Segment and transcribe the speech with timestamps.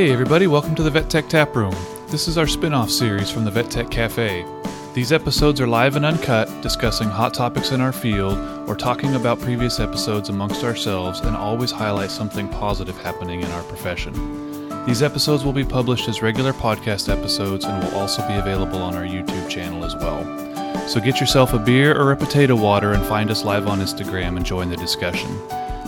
[0.00, 1.74] Hey everybody, welcome to the Vet Tech Tap Room.
[2.08, 4.46] This is our spin-off series from the Vet Tech Cafe.
[4.94, 9.40] These episodes are live and uncut, discussing hot topics in our field or talking about
[9.40, 14.14] previous episodes amongst ourselves and always highlight something positive happening in our profession.
[14.86, 18.94] These episodes will be published as regular podcast episodes and will also be available on
[18.94, 20.24] our YouTube channel as well.
[20.88, 24.38] So get yourself a beer or a potato water and find us live on Instagram
[24.38, 25.30] and join the discussion.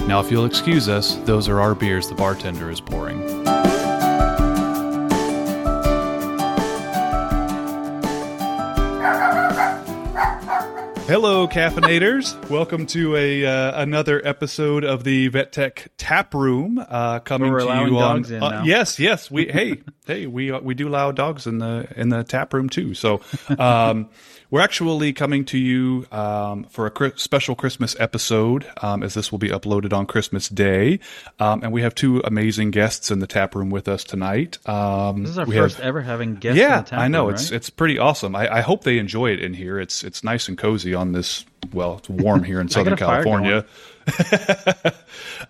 [0.06, 3.61] Now, if you'll excuse us, those are our beers the bartender is pouring.
[11.12, 12.32] Hello, caffeinators!
[12.48, 16.82] Welcome to a uh, another episode of the Vet Tech Tap Room.
[16.88, 17.92] Uh, coming to you on.
[17.92, 18.62] dogs in uh, now.
[18.62, 19.30] yes, yes.
[19.30, 22.70] We hey hey we uh, we do allow dogs in the in the tap room
[22.70, 22.94] too.
[22.94, 23.20] So
[23.58, 24.08] um,
[24.52, 29.38] we're actually coming to you um, for a special Christmas episode, um, as this will
[29.38, 31.00] be uploaded on Christmas Day,
[31.40, 34.58] um, and we have two amazing guests in the tap room with us tonight.
[34.68, 36.58] Um, This is our we first have- ever having guests.
[36.58, 37.56] yeah, in the tap I know room, it's right?
[37.56, 38.36] it's pretty awesome.
[38.36, 39.80] I, I hope they enjoy it in here.
[39.80, 41.44] It's it's nice and cozy on this.
[41.72, 43.64] Well, it's warm here in Southern got a fire California.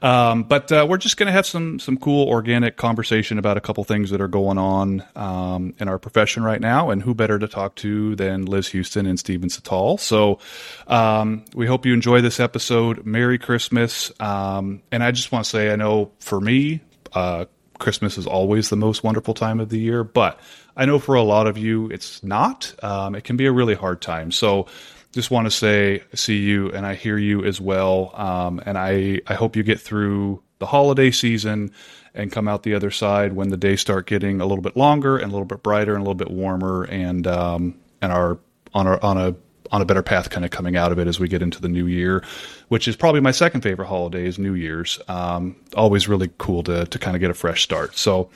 [0.02, 3.60] um, but uh, we're just going to have some some cool organic conversation about a
[3.60, 7.38] couple things that are going on um, in our profession right now, and who better
[7.38, 9.98] to talk to than Liz Hughston and Stephen Cital.
[9.98, 10.38] So
[10.86, 13.06] um, we hope you enjoy this episode.
[13.06, 14.12] Merry Christmas!
[14.20, 16.80] Um, and I just want to say, I know for me,
[17.12, 17.46] uh,
[17.78, 20.38] Christmas is always the most wonderful time of the year, but
[20.76, 22.74] I know for a lot of you it's not.
[22.82, 24.30] Um, it can be a really hard time.
[24.30, 24.66] So
[25.12, 28.12] just want to say, I see you and I hear you as well.
[28.14, 31.72] Um, and I, I hope you get through the holiday season
[32.14, 35.16] and come out the other side when the days start getting a little bit longer
[35.16, 38.38] and a little bit brighter and a little bit warmer and, um, and are
[38.74, 39.34] on a, on a,
[39.70, 41.68] on a better path kind of coming out of it as we get into the
[41.68, 42.22] new year,
[42.68, 45.00] which is probably my second favorite holiday is New Year's.
[45.08, 47.96] Um, always really cool to, to kind of get a fresh start.
[47.96, 48.28] So,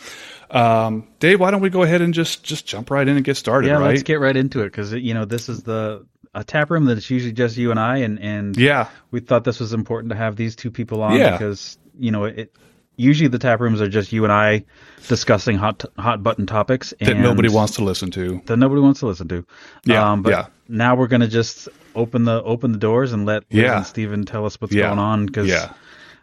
[0.51, 3.37] um, Dave, why don't we go ahead and just, just jump right in and get
[3.37, 3.75] started, yeah.
[3.75, 3.89] right?
[3.89, 6.97] Let's get right into it because you know this is the a tap room that
[6.99, 8.89] it's usually just you and I, and and yeah.
[9.11, 11.33] we thought this was important to have these two people on Yeah.
[11.33, 12.55] because you know it.
[12.99, 14.65] Usually the tap rooms are just you and I
[15.07, 18.41] discussing hot hot button topics That nobody wants to listen to.
[18.47, 19.45] that nobody wants to listen to.
[19.85, 20.47] Yeah, um, but yeah.
[20.69, 23.77] now we're gonna just open the open the doors and let Liz Yeah.
[23.79, 24.87] and Stephen tell us what's Yeah.
[24.89, 25.73] going on because Yeah.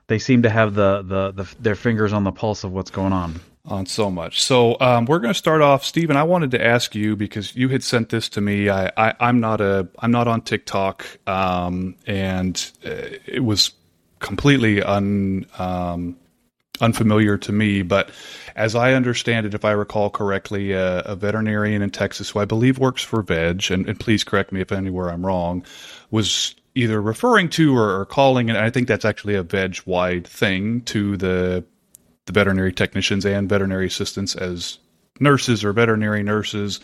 [0.08, 3.14] they seem to have the, the the their fingers on the pulse of what's going
[3.14, 3.40] on.
[3.66, 4.42] On so much.
[4.42, 6.18] So um, we're going to start off, Stephen.
[6.18, 8.70] I wanted to ask you because you had sent this to me.
[8.70, 12.92] I, I I'm not a I'm not on TikTok, um, and uh,
[13.26, 13.72] it was
[14.20, 16.18] completely un um,
[16.82, 17.84] unfamiliar to me.
[17.84, 18.10] But
[18.56, 22.46] as I understand it, if I recall correctly, uh, a veterinarian in Texas who I
[22.46, 25.66] believe works for Veg, and, and please correct me if anywhere I'm wrong,
[26.12, 30.28] was either referring to or, or calling, and I think that's actually a veg wide
[30.28, 31.64] thing to the
[32.26, 34.78] the veterinary technicians and veterinary assistants as
[35.20, 36.80] nurses or veterinary nurses,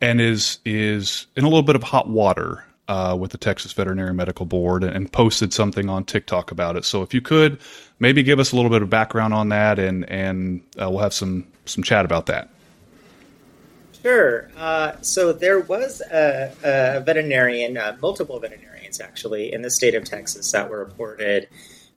[0.00, 4.14] and is is in a little bit of hot water uh, with the Texas Veterinary
[4.14, 6.84] Medical Board, and, and posted something on TikTok about it.
[6.84, 7.58] So if you could
[7.98, 11.14] maybe give us a little bit of background on that, and and uh, we'll have
[11.14, 12.50] some some chat about that.
[14.02, 14.48] Sure.
[14.56, 20.04] Uh, so there was a, a veterinarian, uh, multiple veterinarians actually, in the state of
[20.04, 21.48] Texas that were reported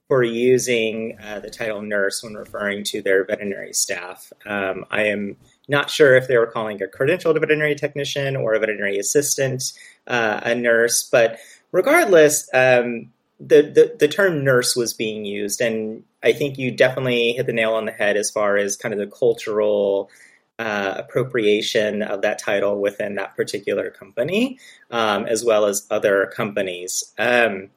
[0.09, 4.33] for using uh, the title nurse when referring to their veterinary staff.
[4.43, 5.37] Um, I am
[5.67, 9.71] not sure if they were calling a credentialed veterinary technician or a veterinary assistant
[10.07, 11.37] uh, a nurse, but
[11.71, 15.61] regardless, um, the, the, the term nurse was being used.
[15.61, 18.95] And I think you definitely hit the nail on the head as far as kind
[18.95, 20.09] of the cultural
[20.57, 24.57] uh, appropriation of that title within that particular company,
[24.89, 27.13] um, as well as other companies.
[27.19, 27.69] Um,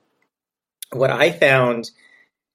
[0.92, 1.90] what I found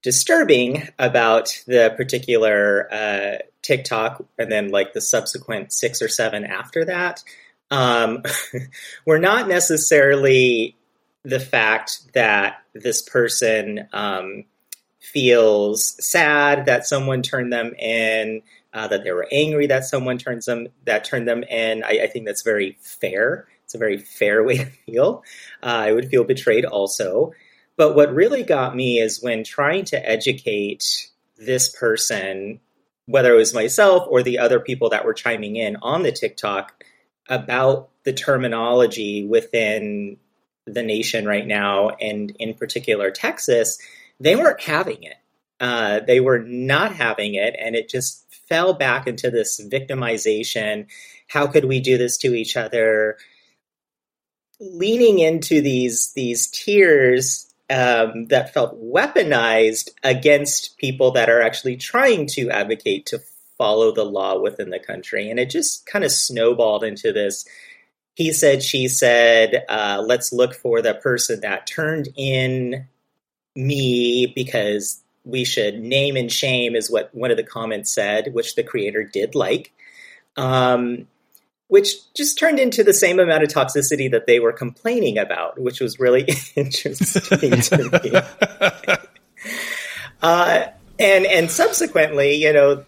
[0.02, 6.86] disturbing about the particular uh, TikTok and then like the subsequent six or seven after
[6.86, 7.24] that
[7.72, 8.24] um,
[9.06, 10.76] were not necessarily
[11.24, 14.46] the fact that this person um,
[15.00, 18.42] feels sad that someone turned them in,
[18.74, 21.84] uh, that they were angry that someone turns them that turned them in.
[21.84, 23.48] I, I think that's very fair.
[23.66, 25.24] It's a very fair way to feel.
[25.62, 27.34] Uh, I would feel betrayed also.
[27.78, 32.60] But what really got me is when trying to educate this person,
[33.06, 36.84] whether it was myself or the other people that were chiming in on the TikTok
[37.30, 40.18] about the terminology within
[40.66, 43.78] the nation right now, and in particular Texas,
[44.20, 45.16] they weren't having it.
[45.60, 50.88] Uh, they were not having it, and it just fell back into this victimization.
[51.28, 53.18] How could we do this to each other?
[54.60, 62.28] Leaning into these these tears um, that felt weaponized against people that are actually trying
[62.28, 63.20] to advocate to
[63.58, 65.30] follow the law within the country.
[65.30, 67.46] And it just kind of snowballed into this
[68.18, 72.88] he said, she said, uh, let's look for the person that turned in
[73.56, 78.56] me because we should name and shame, is what one of the comments said, which
[78.56, 79.72] the creator did like.
[80.36, 81.08] Um,
[81.68, 85.80] which just turned into the same amount of toxicity that they were complaining about, which
[85.80, 88.98] was really interesting to me.
[90.20, 90.66] Uh,
[90.98, 92.84] and and subsequently, you know,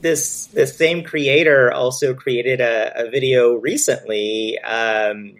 [0.00, 5.34] this this same creator also created a, a video recently um,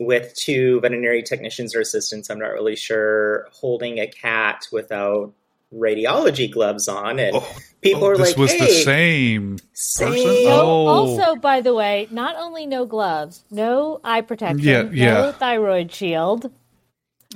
[0.00, 2.28] with two veterinary technicians or assistants.
[2.28, 5.32] I'm not really sure holding a cat without
[5.74, 10.08] radiology gloves on, and oh, people oh, are this like, was "Hey, the same, same.
[10.10, 15.14] person." Oh, Also, by the way, not only no gloves, no eye protection, Yeah, yeah.
[15.14, 16.50] no thyroid shield.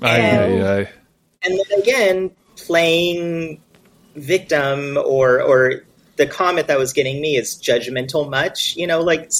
[0.03, 0.89] Aye, And- aye, aye.
[1.43, 3.61] and then again playing
[4.17, 5.83] victim or or
[6.17, 9.31] the comment that was getting me is judgmental much you know like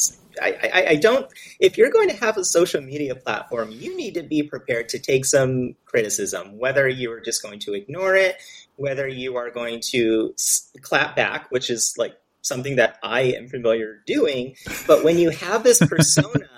[0.41, 1.27] I, I, I don't
[1.59, 4.99] if you're going to have a social media platform you need to be prepared to
[5.01, 8.37] take some criticism whether you are just going to ignore it
[8.79, 10.35] whether you are going to
[10.83, 14.55] clap back which is like something that i am familiar doing
[14.87, 16.49] but when you have this persona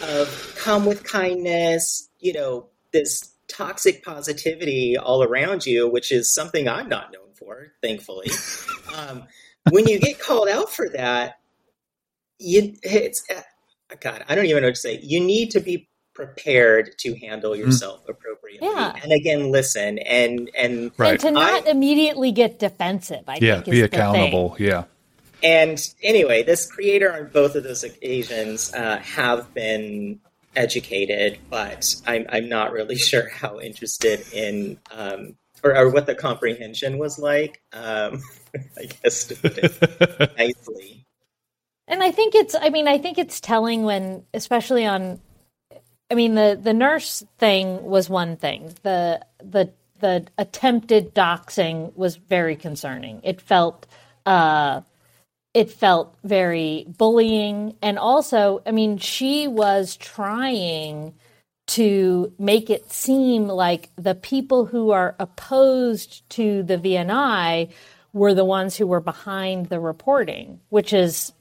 [0.00, 6.68] of come with kindness you know this toxic positivity all around you, which is something
[6.68, 8.30] I'm not known for, thankfully.
[8.94, 9.24] um,
[9.70, 11.40] when you get called out for that,
[12.38, 13.40] you it's uh,
[14.00, 15.00] God, I don't even know what to say.
[15.02, 15.88] You need to be
[16.18, 18.92] prepared to handle yourself appropriately, Yeah.
[19.00, 21.12] and again, listen and and Right.
[21.12, 24.00] And to not immediately get defensive, I Yeah, think is be the thing.
[24.00, 24.56] accountable.
[24.58, 24.84] Yeah.
[25.44, 30.18] And anyway, this creator on both of those occasions uh, have been
[30.56, 36.16] educated, but I'm, I'm not really sure how interested in um, or, or what the
[36.16, 37.62] comprehension was like.
[37.72, 38.20] Um,
[38.76, 41.04] I guess to put it nicely.
[41.86, 45.20] And I think it's I mean, I think it's telling when especially on
[46.10, 48.74] I mean the the nurse thing was one thing.
[48.82, 49.70] The the
[50.00, 53.20] the attempted doxing was very concerning.
[53.24, 53.86] It felt
[54.26, 54.82] uh
[55.54, 61.14] it felt very bullying and also I mean she was trying
[61.68, 67.70] to make it seem like the people who are opposed to the VNI
[68.14, 71.32] were the ones who were behind the reporting, which is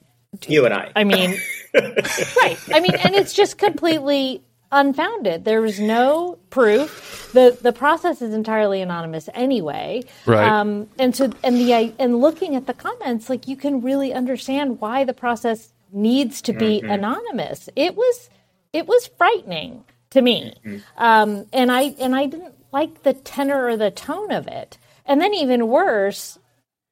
[0.47, 0.91] You and I.
[0.95, 1.35] I mean,
[1.73, 2.57] right.
[2.73, 5.45] I mean, and it's just completely unfounded.
[5.45, 7.29] There was no proof.
[7.33, 10.03] the The process is entirely anonymous anyway.
[10.25, 10.47] Right.
[10.47, 14.79] Um, and so, and the and looking at the comments, like you can really understand
[14.81, 17.69] why the process needs to be anonymous.
[17.75, 18.29] It was,
[18.73, 20.53] it was frightening to me,
[20.97, 24.77] um, and I and I didn't like the tenor or the tone of it.
[25.05, 26.37] And then even worse,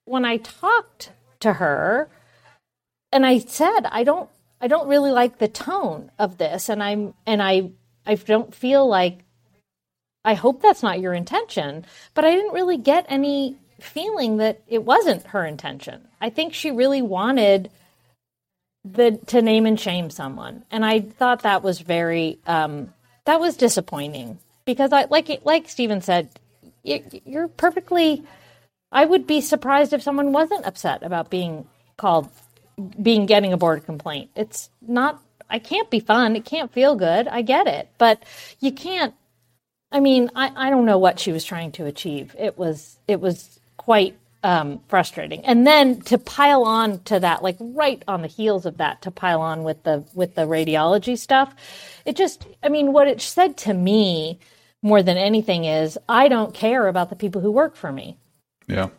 [0.06, 1.12] when I talked
[1.42, 2.10] to her,
[3.12, 4.30] and I said I don't
[4.62, 7.72] I don't really like the tone of this and I'm and I
[8.06, 9.19] I don't feel like
[10.24, 14.84] I hope that's not your intention but I didn't really get any feeling that it
[14.84, 16.07] wasn't her intention.
[16.22, 17.69] I think she really wanted
[18.84, 22.94] the to name and shame someone and I thought that was very um
[23.25, 26.29] that was disappointing because I like like Stephen said
[26.84, 28.24] you, you're perfectly
[28.91, 32.29] I would be surprised if someone wasn't upset about being called
[33.01, 34.32] being getting a board complaint.
[34.36, 36.36] It's not I can't be fun.
[36.36, 37.27] It can't feel good.
[37.27, 37.89] I get it.
[37.98, 38.24] But
[38.60, 39.13] you can't
[39.91, 42.36] I mean, I, I don't know what she was trying to achieve.
[42.38, 45.44] It was it was quite um, frustrating.
[45.44, 49.12] And then to pile on to that, like right on the heels of that, to
[49.12, 51.53] pile on with the with the radiology stuff,
[52.05, 54.39] it just I mean, what it said to me
[54.82, 58.17] more than anything is I don't care about the people who work for me.
[58.67, 58.89] Yeah.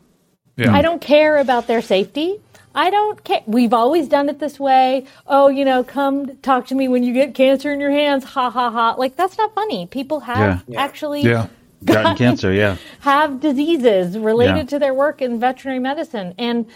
[0.56, 0.74] Yeah.
[0.74, 2.40] I don't care about their safety.
[2.76, 3.42] I don't care.
[3.46, 5.06] We've always done it this way.
[5.26, 8.22] Oh, you know, come talk to me when you get cancer in your hands.
[8.24, 8.94] Ha ha ha.
[8.98, 9.86] Like that's not funny.
[9.86, 10.80] People have Yeah.
[10.80, 11.46] actually yeah.
[11.84, 12.76] Gotten cancer, yeah.
[13.00, 14.62] have diseases related Yeah.
[14.64, 16.66] to their work in veterinary medicine and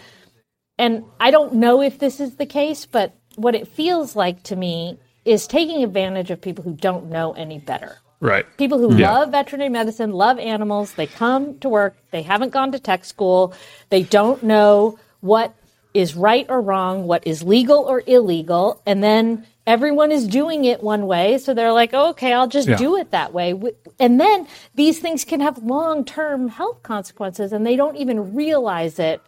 [0.77, 4.55] and I don't know if this is the case, but what it feels like to
[4.55, 7.97] me is taking advantage of people who don't know any better.
[8.19, 8.45] Right.
[8.57, 9.11] People who Yeah.
[9.13, 13.53] love veterinary medicine, love animals, they come to work, they haven't gone to tech school,
[13.89, 15.53] they don't know what
[15.93, 20.81] is right or wrong, what is legal or illegal, and then everyone is doing it
[20.81, 22.77] one way, so they're like, oh, "Okay, I'll just Yeah.
[22.77, 23.53] do it that way."
[23.99, 29.21] And then these things can have long-term health consequences and they don't even realize it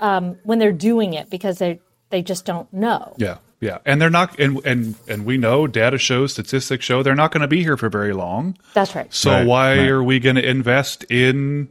[0.00, 1.80] um, when they're doing it because they
[2.10, 3.14] they just don't know.
[3.18, 3.38] Yeah.
[3.60, 3.78] Yeah.
[3.86, 7.40] And they're not and and and we know data shows, statistics show they're not going
[7.42, 8.56] to be here for very long.
[8.74, 9.12] That's right.
[9.12, 9.88] So Right, why right.
[9.88, 11.68] are we going to invest in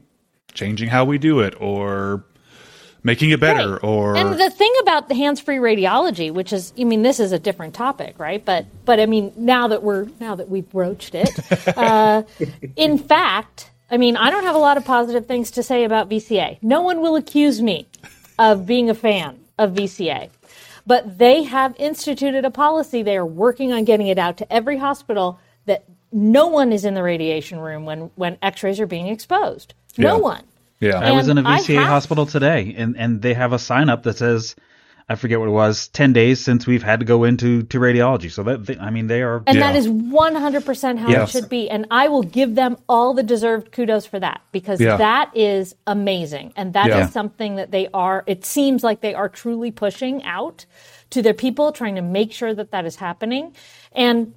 [0.53, 2.25] changing how we do it or
[3.03, 3.83] making it better Right.
[3.83, 7.39] or and the thing about the hands-free radiology which is i mean this is a
[7.39, 8.43] different topic right?
[8.43, 11.29] But but i mean now that we're now that we've broached it
[11.77, 12.23] uh,
[12.75, 16.09] in fact i mean i don't have a lot of positive things to say about
[16.09, 17.87] vca no one will accuse me
[18.39, 20.29] of being a fan of vca
[20.85, 23.03] but they have instituted a policy.
[23.03, 26.93] They are working on getting it out to every hospital that no one is in
[26.93, 29.73] the radiation room when when x-rays are being exposed.
[29.97, 30.43] No one
[30.83, 33.89] yeah I was in a VCA have- hospital today, and, and they have a sign
[33.89, 34.55] up that says,
[35.09, 38.31] I forget what it was, 10 days since we've had to go into to radiology.
[38.31, 39.43] So that, they, I mean, they are.
[39.45, 39.71] And Yeah.
[39.71, 41.27] that is 100% how Yes.
[41.29, 41.69] it should be.
[41.69, 44.95] And I will give them all the deserved kudos for that because Yeah.
[44.97, 46.53] that is amazing.
[46.55, 47.09] And that is Yeah.
[47.09, 50.65] something that they are, it seems like they are truly pushing out
[51.09, 53.51] to their people, trying to make sure that that is happening.
[53.91, 54.33] And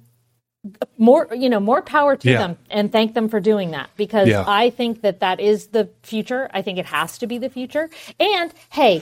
[0.97, 2.37] more, you know, more power to Yeah.
[2.39, 4.43] them and thank them for doing that because Yeah.
[4.47, 6.49] I think that that is the future.
[6.53, 7.89] I think it has to be the future.
[8.19, 9.01] And hey,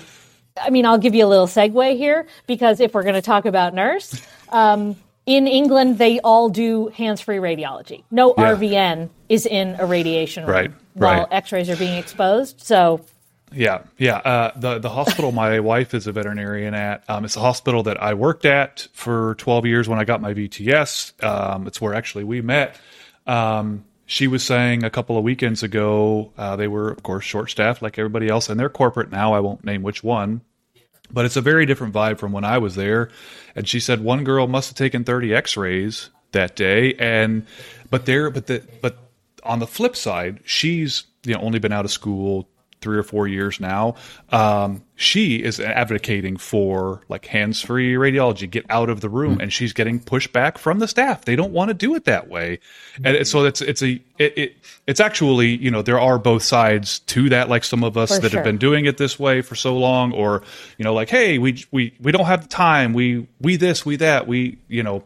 [0.61, 3.45] I mean, I'll give you a little segue here because if we're going to talk
[3.45, 4.95] about nurse, um,
[5.25, 8.03] in England, they all do hands free radiology.
[8.11, 8.51] No Yeah.
[8.51, 11.27] RVN is in a radiation room Right, while right.
[11.31, 12.61] x rays are being exposed.
[12.61, 13.01] So,
[13.55, 14.17] Yeah, yeah.
[14.17, 17.09] Uh, the the hospital my wife is a veterinarian at.
[17.09, 20.33] Um, it's a hospital that I worked at for 12 years when I got my
[20.33, 21.23] VTS.
[21.23, 22.77] Um, it's where actually we met.
[23.25, 27.49] Um, she was saying a couple of weekends ago uh, they were, of course, short
[27.49, 29.33] staffed like everybody else, and they're corporate now.
[29.33, 30.41] I won't name which one,
[31.09, 33.09] but it's a very different vibe from when I was there.
[33.55, 37.47] And she said one girl must have taken 30 X-rays that day, and
[37.89, 38.97] but there, but the but
[39.43, 42.49] on the flip side, she's you know only been out of school
[42.85, 43.95] three or four years now.
[44.29, 49.73] Um, she is advocating for like hands-free radiology, get out of the room, and she's
[49.73, 51.25] getting pushback from the staff.
[51.25, 52.59] They don't want to do it that way,
[53.03, 56.99] and so it's it's a it, it it's actually you know there are both sides
[56.99, 57.49] to that.
[57.49, 58.39] Like some of us For that sure.
[58.39, 60.43] have been doing it this way for so long, or
[60.77, 63.95] you know like hey we we we don't have the time, we we this we
[63.95, 65.03] that we you know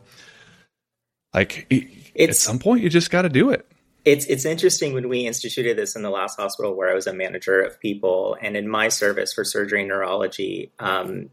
[1.33, 1.87] like it,
[2.19, 3.65] at some point you just got to do it.
[4.05, 7.13] It's it's interesting when we instituted this in the last hospital where I was a
[7.13, 11.29] manager of people, and in my service for surgery and neurology, um,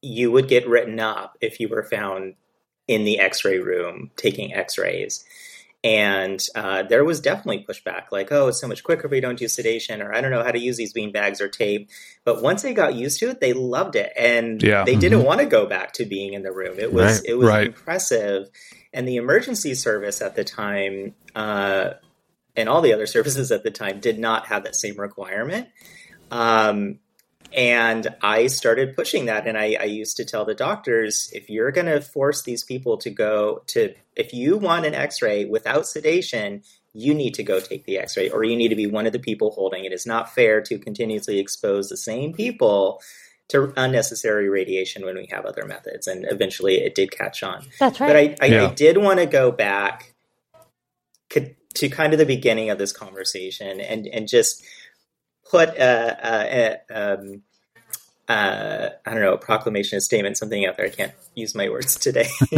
[0.00, 2.34] you would get written up if you were found
[2.86, 5.24] in the X-ray room taking X-rays,
[5.82, 9.38] and uh, there was definitely pushback, like, "Oh, it's so much quicker if we don't
[9.38, 11.90] do sedation," or "I don't know how to use these bean bags or tape."
[12.24, 14.84] But once they got used to it, they loved it, and Yeah.
[14.84, 16.78] they didn't want to go back to being in the room.
[16.78, 17.30] It was Right.
[17.30, 17.66] it was Right.
[17.66, 18.48] impressive
[18.92, 21.90] and the emergency service at the time uh,
[22.56, 25.68] and all the other services at the time did not have that same requirement
[26.30, 26.98] um,
[27.52, 31.72] and i started pushing that and I, I used to tell the doctors if you're
[31.72, 36.62] going to force these people to go to if you want an x-ray without sedation
[36.92, 39.18] you need to go take the x-ray or you need to be one of the
[39.18, 39.92] people holding it.
[39.92, 43.00] it is not fair to continuously expose the same people
[43.50, 48.00] to unnecessary radiation when we have other methods and eventually it did catch on that's
[48.00, 48.08] right.
[48.08, 48.68] but I, I, Yeah.
[48.68, 50.14] I did want to go back
[51.74, 54.64] to kind of the beginning of this conversation and, and just
[55.48, 57.42] put a, a, a, um,
[58.28, 60.86] uh, I don't know, a proclamation, a statement, something out there.
[60.86, 62.28] I can't use my words today.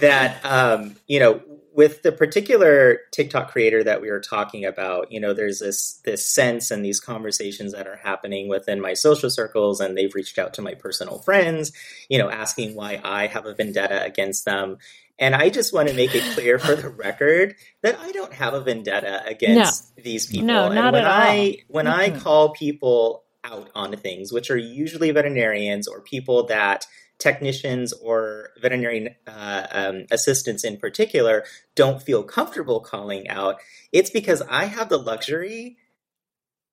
[0.00, 1.42] that, um, you know,
[1.74, 6.26] with the particular TikTok creator that we were talking about, you know, there's this this
[6.26, 10.54] sense and these conversations that are happening within my social circles, and they've reached out
[10.54, 11.72] to my personal friends,
[12.08, 14.78] you know, asking why I have a vendetta against them.
[15.18, 18.54] And I just want to make it clear for the record that I don't have
[18.54, 20.46] a vendetta against these people.
[20.46, 21.22] No, and not when at all.
[21.22, 22.20] I when I Mhm.
[22.20, 26.86] call people out on things, which are usually veterinarians or people that
[27.18, 31.44] technicians or veterinary uh, um, assistants in particular
[31.74, 33.56] don't feel comfortable calling out,
[33.92, 35.76] it's because I have the luxury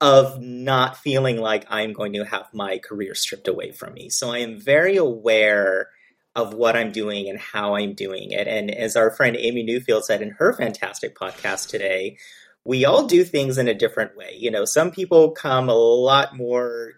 [0.00, 4.08] of not feeling like I'm going to have my career stripped away from me.
[4.10, 5.90] So I am very aware
[6.34, 8.48] of what I'm doing and how I'm doing it.
[8.48, 12.16] And as our friend Amy Newfield said in her fantastic podcast today,
[12.64, 14.34] we all do things in a different way.
[14.36, 16.94] You know, some people come a lot more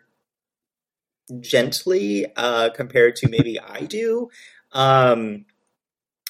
[1.41, 4.31] gently uh, compared to maybe I do.
[4.73, 5.47] Um,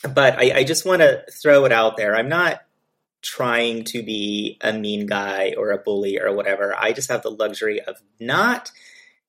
[0.02, 2.14] but I, I just want to throw it out there.
[2.14, 2.60] I'm not
[3.22, 6.74] trying to be a mean guy or a bully or whatever.
[6.78, 8.70] I just have the luxury of not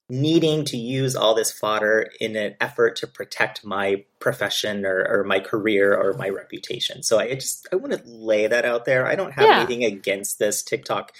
[0.08, 5.24] needing to use all this fodder in an effort to protect my profession or, or
[5.24, 7.02] my career or my reputation.
[7.02, 9.08] So I just I want to lay that out there.
[9.08, 9.58] I don't have Yeah.
[9.58, 11.12] anything against this TikTok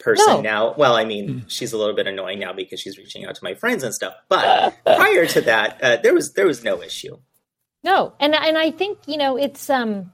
[0.00, 0.40] person No.
[0.40, 0.74] now.
[0.76, 1.38] Well, I mean, Hmm.
[1.48, 4.14] she's a little bit annoying now because she's reaching out to my friends and stuff.
[4.28, 7.18] But prior to that, uh, there was there was no issue.
[7.84, 10.12] No, and and I think you know it's um,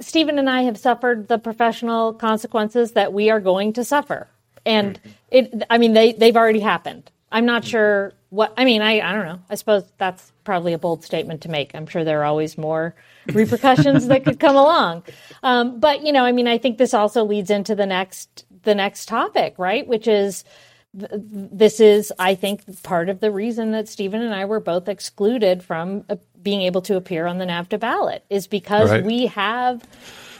[0.00, 4.28] Stephen and I have suffered the professional consequences that we are going to suffer,
[4.66, 4.98] and
[5.30, 5.62] it.
[5.70, 7.10] I mean, they they've already happened.
[7.32, 8.82] I'm not sure what I mean.
[8.82, 9.40] I I don't know.
[9.48, 11.74] I suppose that's probably a bold statement to make.
[11.74, 12.94] I'm sure there are always more
[13.32, 15.04] repercussions that could come along.
[15.42, 18.74] Um, but you know, I mean, I think this also leads into the next the
[18.74, 19.86] next topic, right?
[19.86, 20.44] Which is
[20.92, 25.62] this is, I think, part of the reason that Stephen and I were both excluded
[25.62, 29.04] from uh, being able to appear on the NAVTA ballot is because right.
[29.04, 29.84] we have,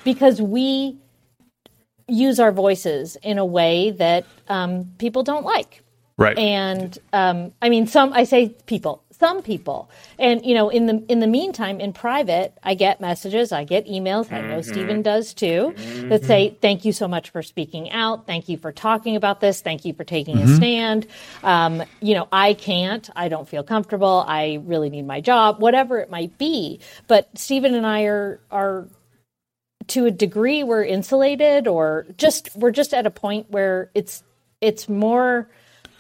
[0.03, 0.97] because we
[2.09, 5.83] use our voices in a way that um, people don't like.
[6.17, 6.37] Right.
[6.37, 11.05] And um, I mean, some I say people, some people, and you know, in the
[11.09, 14.25] in the meantime, in private, I get messages, I get emails.
[14.25, 14.35] Mm-hmm.
[14.35, 14.73] I know mm-hmm.
[14.73, 16.09] Stephen does too, mm-hmm.
[16.09, 18.27] that say, "Thank you so much for speaking out.
[18.27, 19.61] Thank you for talking about this.
[19.61, 20.53] Thank you for taking mm-hmm.
[20.53, 21.07] a stand."
[21.45, 23.09] Um, you know, I can't.
[23.15, 24.25] I don't feel comfortable.
[24.27, 26.81] I really need my job, whatever it might be.
[27.07, 28.89] But Stephen and I are are
[29.89, 34.23] to a degree we're insulated, or just we're just at a point where it's
[34.63, 35.49] it's more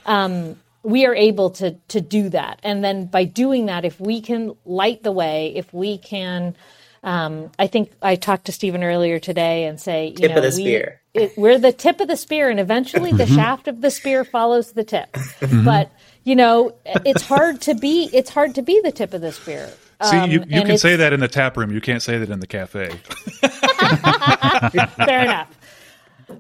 [0.07, 2.61] um, we are able to to do that.
[2.63, 6.57] And then by doing that, if we can light the way, if we can,
[7.03, 10.43] um, I think I talked to Stephen earlier today and say, you tip know, of
[10.43, 11.01] the we, spear.
[11.13, 13.35] It, we're the tip of the spear, and eventually the mm-hmm.
[13.35, 15.13] shaft of the spear follows the tip.
[15.13, 15.65] Mm-hmm.
[15.65, 15.91] But
[16.25, 18.09] you know, it's hard to be.
[18.13, 19.71] It's hard to be the tip of the spear.
[20.03, 21.71] See, you, um, you can say that in the tap room.
[21.71, 22.89] You can't say that in the cafe.
[25.05, 25.60] Fair enough.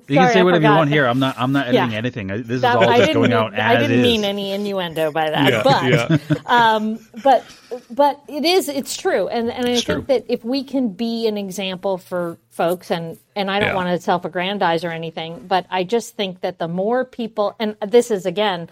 [0.08, 1.06] You Sorry, can say whatever you want here.
[1.06, 1.36] I'm not.
[1.38, 1.98] I'm not editing yeah.
[1.98, 2.26] anything.
[2.28, 4.02] This is that, all just going mean, out as I didn't is.
[4.02, 6.36] mean any innuendo by that, yeah, but yeah.
[6.46, 7.44] Um, but
[7.90, 8.68] but it is.
[8.68, 10.16] It's true, and and it's I think true.
[10.16, 14.00] that if we can be an example for folks, and and I don't want to
[14.00, 18.68] self-aggrandize or anything, but I just think that the more people, and this is again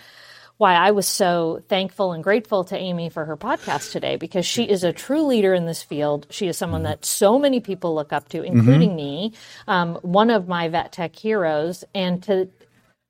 [0.59, 4.65] why I was so thankful and grateful to Amy for her podcast today because she
[4.65, 6.27] is a true leader in this field.
[6.31, 8.97] She is someone that so many people look up to, including mm-hmm.
[8.97, 9.33] me,
[9.69, 12.49] um, one of my vet tech heroes, and to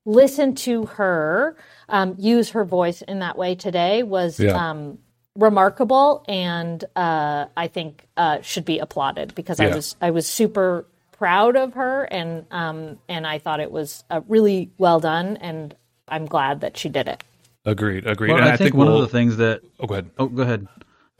[0.04, 1.56] listen to her
[1.88, 4.38] um, use her voice in that way today was.
[4.38, 4.52] Yeah.
[4.52, 4.98] Um,
[5.36, 9.68] remarkable and uh, I think uh, should be applauded because yeah.
[9.68, 14.02] I was I was super proud of her and um, and I thought it was
[14.10, 15.76] uh, really well done and
[16.08, 17.22] I'm glad that she did it.
[17.64, 18.06] Agreed.
[18.06, 18.32] Agreed.
[18.32, 19.02] Well, I, I, think, think one we'll...
[19.02, 19.62] of the things that.
[19.78, 20.10] Oh, go ahead.
[20.18, 20.66] Oh, go ahead.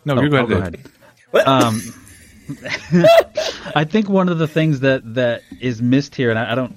[0.05, 0.53] No, oh, you go ahead.
[0.53, 1.48] Oh, go ahead.
[1.48, 1.81] Um,
[3.74, 6.74] I think one of the things that that is missed here, and I, I, don't,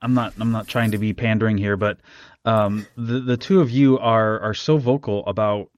[0.00, 1.98] I'm not, I'm not trying to be pandering here, but
[2.44, 5.68] um, the the two of you are are so vocal about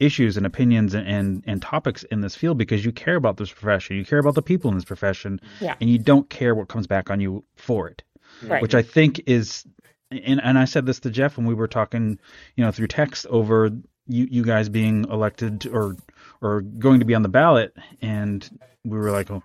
[0.00, 3.50] issues and opinions and, and, and topics in this field because you care about this
[3.50, 5.76] profession, you care about the people in this profession, yeah.
[5.80, 8.02] and you don't care what comes back on you for it.
[8.42, 8.60] Right.
[8.60, 9.64] Which I think is
[10.10, 12.18] and and I said this to Jeff when we were talking,
[12.56, 13.70] you know, through text over
[14.06, 15.96] you you guys being elected or
[16.40, 18.48] or going to be on the ballot, and
[18.84, 19.42] we were like, oh,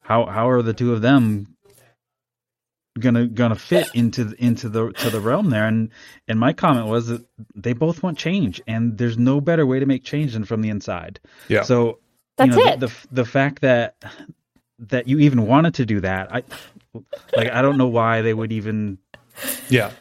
[0.00, 1.46] how how are the two of them
[2.98, 5.66] gonna gonna fit into into the to the realm there?
[5.66, 5.90] And
[6.28, 9.86] and my comment was that they both want change, and there's no better way to
[9.86, 11.20] make change than from the inside.
[11.48, 11.62] Yeah.
[11.62, 11.98] So
[12.36, 12.80] that's you know, it.
[12.80, 13.96] The, the the fact that
[14.80, 16.42] that you even wanted to do that, I
[17.34, 18.98] like I don't know why they would even
[19.68, 19.92] yeah.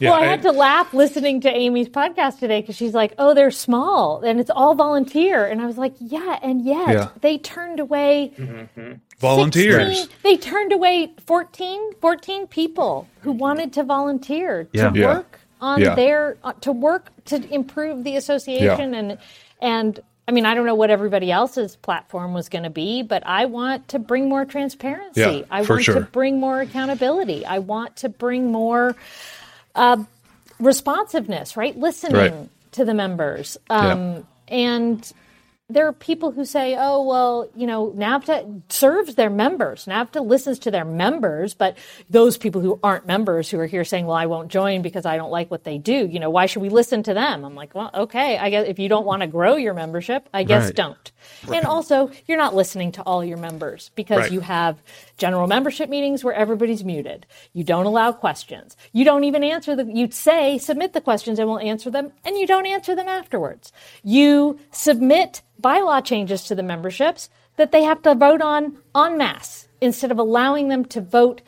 [0.00, 3.12] Yeah, well, I, I had to laugh listening to Amy's podcast today because she's like,
[3.18, 7.08] "Oh, they're small and it's all volunteer," and I was like, "Yeah," and yet yeah.
[7.20, 8.94] they turned away mm-hmm.
[9.18, 9.98] volunteers.
[9.98, 15.06] 16, they turned away 14, 14 people who wanted to volunteer to yeah.
[15.06, 19.18] work on their uh, to work to improve the association and
[19.60, 20.00] and
[20.30, 23.46] I mean, I don't know what everybody else's platform was going to be, but I
[23.46, 25.20] want to bring more transparency.
[25.20, 25.96] Yeah, I want sure.
[25.96, 27.44] to bring more accountability.
[27.44, 28.94] I want to bring more
[29.74, 30.04] uh,
[30.60, 31.76] responsiveness, right?
[31.76, 32.48] Listening right.
[32.70, 33.58] to the members.
[33.68, 34.22] Um, yeah.
[34.46, 35.12] And
[35.70, 39.86] there are people who say, oh, well, you know, NAVTA serves their members.
[39.86, 41.78] NAVTA listens to their members, but
[42.08, 45.16] those people who aren't members who are here saying, well, I won't join because I
[45.16, 47.44] don't like what they do, you know, why should we listen to them?
[47.44, 50.42] I'm like, well, okay, I guess if you don't want to grow your membership, I
[50.42, 50.74] guess right.
[50.74, 51.12] don't.
[51.46, 51.58] Right.
[51.58, 54.82] And also, you're not listening to all your members because you have
[55.16, 57.26] general membership meetings where everybody's muted.
[57.52, 58.76] You don't allow questions.
[58.92, 62.36] You don't even answer the, you'd say, submit the questions and we'll answer them, and
[62.36, 63.72] you don't answer them afterwards.
[64.02, 69.68] You submit bylaw changes to the memberships that they have to vote on en masse
[69.80, 71.42] instead of allowing them to vote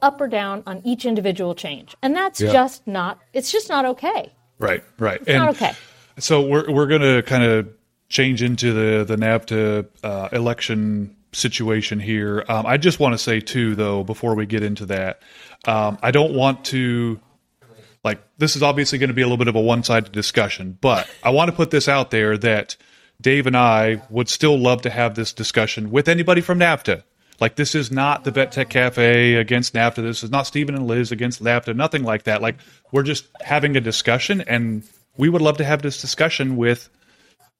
[0.00, 1.96] up or down on each individual change.
[2.02, 2.52] And that's yeah.
[2.52, 4.32] just not, it's just not okay.
[4.58, 5.20] Right, right.
[5.20, 5.72] It's and not okay.
[6.18, 7.68] So we're, we're going to kind of
[8.12, 12.44] change into the, the NAVTA uh, election situation here.
[12.48, 15.22] Um, I just want to say, too, though, before we get into that,
[15.66, 17.20] um, I don't want to
[18.04, 21.08] like this is obviously going to be a little bit of a one-sided discussion but
[21.22, 22.76] i want to put this out there that
[23.22, 27.04] Dave and I would still love to have this discussion with anybody from NAVTA.
[27.40, 29.96] Like this is not the Vet Tech Cafe against NAVTA.
[29.96, 31.74] This is not Stephen and Liz against NAVTA.
[31.74, 32.42] Nothing like that.
[32.42, 32.56] Like
[32.90, 34.82] we're just having a discussion, and
[35.16, 36.88] we would love to have this discussion with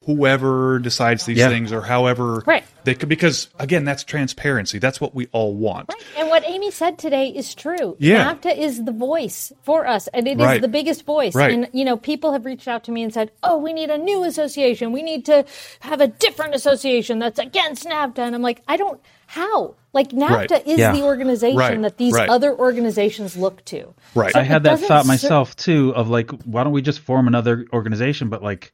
[0.07, 1.49] whoever decides these Yeah.
[1.49, 2.65] things or however Right.
[2.85, 6.03] they could because again that's transparency that's what we all want Right.
[6.19, 7.97] And what Amy said today is true.
[7.99, 8.33] Yeah.
[8.35, 10.61] NAVTA is the voice for us, and it is Right.
[10.61, 11.35] the biggest voice.
[11.35, 11.53] Right.
[11.53, 13.99] And, you know, people have reached out to me and said, oh, we need a
[13.99, 14.93] new association.
[14.93, 15.45] We need to
[15.81, 18.19] have a different association that's against NAVTA.
[18.19, 19.75] And I'm like, I don't, how?
[19.93, 20.67] Like, NAVTA Right.
[20.67, 20.93] is Yeah.
[20.93, 21.83] the organization Right.
[21.83, 22.29] that these Right.
[22.29, 23.95] other organizations look to.
[24.15, 27.01] right I had that doesn't thought ser- myself too of like, why don't we just
[27.01, 28.29] form another organization?
[28.29, 28.73] But like,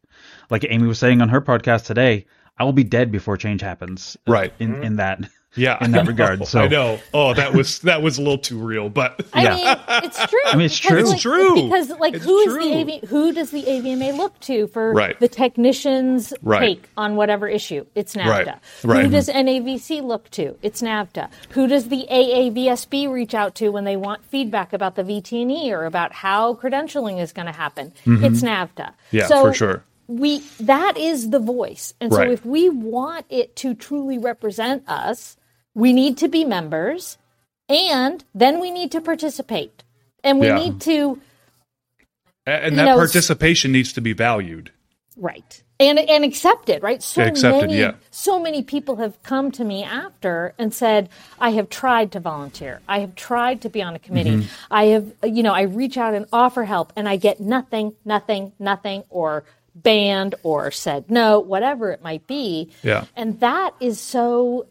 [0.51, 2.27] like Amy was saying on her podcast today,
[2.59, 4.17] I will be dead before change happens.
[4.27, 4.53] Right.
[4.59, 5.21] In in that
[5.55, 6.45] yeah in that regard.
[6.47, 9.55] So i know oh that was that was a little too real but I Yeah.
[9.55, 10.39] mean, it's true.
[10.47, 10.99] I mean, it's because, true.
[11.01, 11.63] It's like, true.
[11.69, 12.63] Because, like, It's who is true.
[12.85, 15.19] the AV, who does the AVMA look to for Right.
[15.21, 16.61] the technician's Right.
[16.61, 17.87] take on whatever issue?
[17.95, 18.59] It's NAVTA.
[18.85, 19.05] Right.
[19.05, 20.57] Who does NAVC look to?
[20.63, 21.29] It's NAVTA.
[21.51, 25.85] Who does the AAVSB reach out to when they want feedback about the VTNE or
[25.87, 27.93] about how credentialing is going to happen?
[28.07, 28.75] It's NAVTA.
[28.77, 29.17] Mm-hmm.
[29.17, 29.85] Yeah, so for sure.
[30.09, 32.31] We that is the voice, and so Right.
[32.31, 35.37] if we want it to truly represent us,
[35.75, 37.19] we need to be members,
[37.69, 39.85] and then we need to participate,
[40.25, 40.57] and we Yeah.
[40.59, 41.21] need to
[42.47, 44.73] and that know, participation needs to be valued
[45.17, 46.83] right and and accepted.
[46.83, 47.03] Right?
[47.03, 47.93] So Accepted, many yeah.
[48.11, 52.81] so many people have come to me after and said, "I have tried to volunteer.
[52.89, 54.31] I have tried to be on a committee.
[54.31, 54.49] Mm-hmm.
[54.71, 58.53] I have you know I reach out and offer help, and I get nothing, nothing,
[58.59, 59.45] nothing, or."
[59.83, 63.05] Banned or said no whatever it might be Yeah.
[63.17, 64.67] and that is so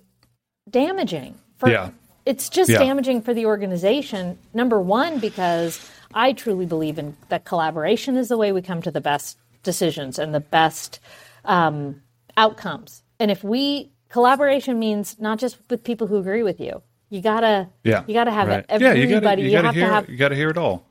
[0.70, 1.92] damaging for Yeah.
[2.26, 2.80] it's just Yeah.
[2.80, 5.80] damaging for the organization number one because
[6.14, 10.20] i truly believe in that collaboration is the way we come to the best decisions
[10.20, 11.00] and the best
[11.46, 12.02] um,
[12.36, 17.22] outcomes and if we collaboration means not just with people who agree with you you
[17.22, 18.04] gotta Yeah.
[18.08, 18.66] you gotta have Right.
[18.70, 20.84] yeah everybody you gotta you, gotta have hear to have you gotta hear it all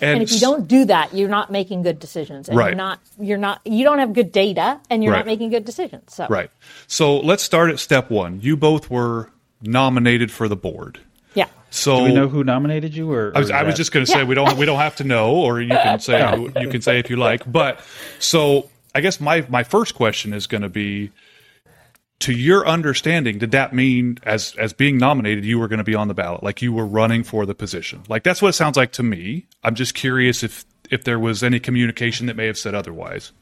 [0.00, 2.68] and, and if you don't do that you're not making good decisions and Right.
[2.68, 5.20] you're not you're not you don't have good data and you're Right.
[5.20, 6.50] not making good decisions so right
[6.86, 9.30] so let's start at step one you both were
[9.62, 10.98] nominated for the board
[11.34, 13.12] yeah so do we know who nominated you?
[13.12, 14.24] Or, I was, or I was just going to say Yeah.
[14.24, 16.18] we don't we don't have to know, or you can say
[16.60, 17.50] you can say if you like.
[17.50, 17.78] But
[18.18, 21.12] so I guess my my first question is going to be,
[22.20, 25.94] to your understanding, did that mean as as being nominated, you were going to be
[25.94, 28.02] on the ballot, like you were running for the position?
[28.08, 29.46] Like that's what it sounds like to me.
[29.64, 33.32] I'm just curious if if there was any communication that may have said otherwise.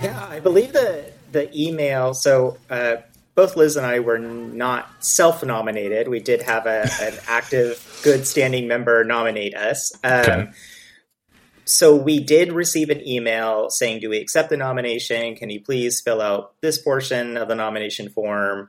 [0.00, 2.14] Yeah, I believe the the email.
[2.14, 2.96] So uh,
[3.34, 6.08] both Liz and I were not self nominated.
[6.08, 9.92] We did have a, an active, good standing member nominate us.
[10.04, 10.50] Um, Okay.
[11.72, 15.36] So we did receive an email saying, "Do we accept the nomination?
[15.36, 18.68] Can you please fill out this portion of the nomination form?"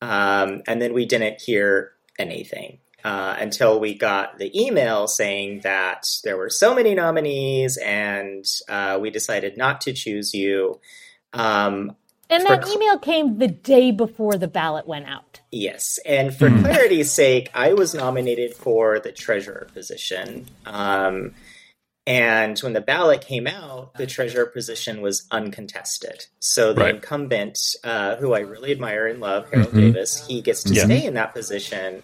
[0.00, 6.06] Um, and then we didn't hear anything uh, until we got the email saying that
[6.24, 10.80] there were so many nominees and uh, we decided not to choose you.
[11.32, 11.96] Um,
[12.28, 16.48] and that cl- email came the day before the ballot went out yes, and for
[16.62, 20.46] clarity's sake, I was nominated for the treasurer position.
[20.66, 21.34] Um,
[22.06, 26.26] and when the ballot came out, the treasurer position was uncontested.
[26.40, 26.94] So the Right.
[26.96, 30.84] incumbent, uh, who I really admire and love, Harold Davis, he gets to Yeah.
[30.84, 32.02] stay in that position.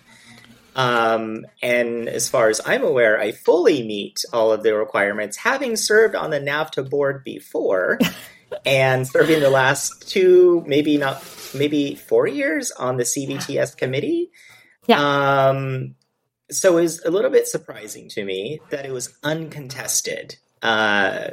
[0.77, 5.75] Um, and as far as I'm aware, I fully meet all of the requirements, having
[5.75, 7.99] served on the NAVTA board before
[8.65, 14.31] and serving the last two, maybe not, maybe four years on the CVTS committee.
[14.87, 15.49] Yeah.
[15.49, 15.97] Um,
[16.51, 21.31] so it was a little bit surprising to me that it was uncontested, uh,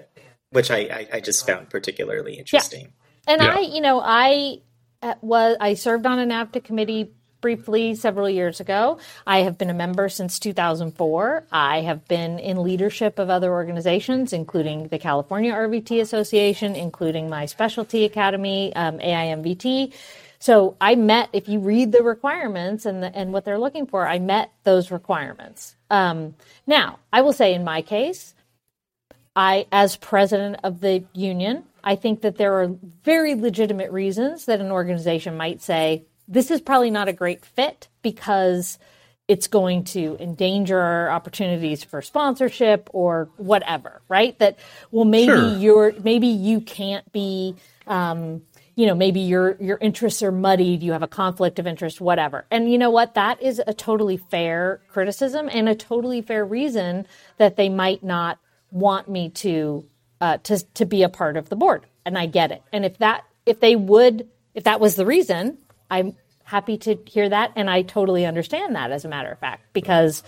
[0.49, 2.93] which I, I, I just found particularly interesting.
[3.27, 3.55] And Yeah.
[3.55, 4.59] I, you know, I
[5.01, 8.97] uh, was I served on a NAVTA committee briefly several years ago.
[9.27, 11.45] I have been a member since 2004.
[11.51, 17.45] I have been in leadership of other organizations, including the California RVT Association, including my
[17.45, 19.93] specialty academy, um, AIMVT.
[20.45, 24.07] So I met, if you read the requirements and the, and what they're looking for,
[24.07, 25.75] I met those requirements.
[25.89, 26.35] Um,
[26.67, 28.35] now, I will say in my case,
[29.35, 32.67] I, as president of the union, I think that there are
[33.01, 37.87] very legitimate reasons that an organization might say this is probably not a great fit
[38.03, 38.77] because
[39.27, 44.37] it's going to endanger opportunities for sponsorship or whatever, right?
[44.37, 44.59] That
[44.91, 45.57] well, maybe Sure.
[45.57, 47.55] you're maybe you can't be.
[47.87, 48.43] Um,
[48.75, 52.45] you know, maybe your your interests are muddied, you have a conflict of interest, whatever.
[52.51, 53.13] And you know what?
[53.13, 57.07] That is a totally fair criticism and a totally fair reason
[57.37, 58.37] that they might not
[58.71, 59.85] want me to
[60.19, 61.85] uh, to to be a part of the board.
[62.05, 62.61] And I get it.
[62.73, 65.57] And if that if they would if that was the reason,
[65.89, 67.53] I'm happy to hear that.
[67.55, 70.23] And I totally understand that, as a matter of fact, because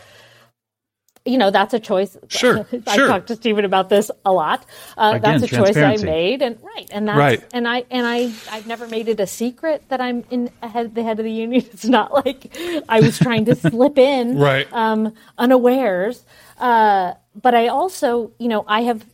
[1.28, 2.18] you know that's a choice.
[2.30, 3.08] Sure, I sure.
[3.08, 4.66] talked to Stephen about this a lot.
[4.98, 7.44] Uh, Again, that's a choice I made, and right, and that's Right.
[7.54, 11.04] and I and I I've never made it a secret that I'm in ahead the
[11.04, 11.64] head of the union.
[11.74, 12.56] It's not like
[12.90, 14.68] I was trying to slip in, Right.
[14.72, 16.24] um, unawares.
[16.60, 19.06] Uh, but I also, you know, I have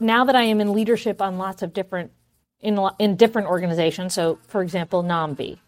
[0.00, 2.12] now that I am in leadership on lots of different
[2.60, 4.14] in in different organizations.
[4.14, 5.58] So, for example, NAMBI,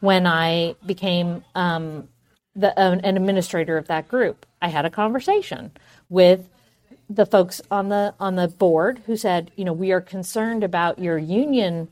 [0.00, 2.08] when I became um,
[2.54, 5.72] the an administrator of that group, I had a conversation
[6.08, 6.48] with
[7.10, 10.98] the folks on the on the board who said, you know, we are concerned about
[10.98, 11.88] your union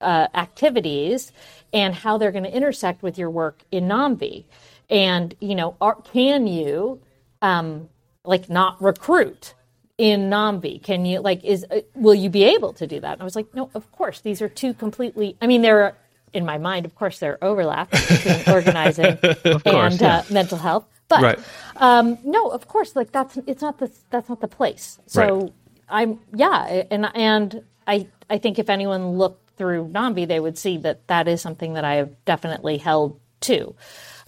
[0.00, 1.32] uh, activities
[1.72, 4.44] and how they're going to intersect with your work in NAMBI.
[4.88, 7.00] And you know, are, can you
[7.42, 7.88] um,
[8.24, 9.54] like not recruit
[9.98, 10.82] in Nambi?
[10.82, 13.14] Can you like is uh, will you be able to do that?
[13.14, 14.20] And I was like, no, of course.
[14.20, 15.36] These are two completely.
[15.42, 15.96] I mean, there are
[16.32, 20.16] in my mind, of course, there are overlaps between organizing and yeah.
[20.16, 21.40] uh, mental health, but Right.
[21.76, 25.00] um, no, of course, like that's it's not the that's not the place.
[25.06, 25.52] So Right.
[25.88, 30.78] I'm yeah, and and I I think if anyone looked through Nambi, they would see
[30.78, 33.74] that that is something that I have definitely held to.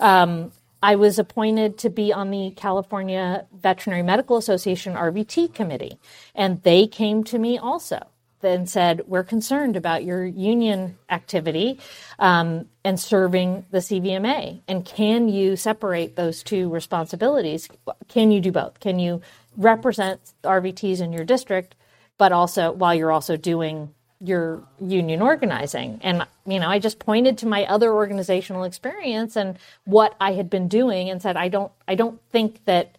[0.01, 5.99] Um, I was appointed to be on the California Veterinary Medical Association RVT committee,
[6.35, 8.01] and they came to me also
[8.47, 11.81] and said, "We're concerned about your union activity
[12.19, 17.69] um, and serving the CVMA, and can you separate those two responsibilities?
[18.09, 18.81] Can you do both?
[18.81, 19.21] Can you
[19.57, 21.75] represent RVTs in your district,
[22.19, 27.37] but also while you're also doing your union organizing and you know i just pointed
[27.37, 31.71] to my other organizational experience and what i had been doing and said i don't
[31.87, 32.97] i don't think that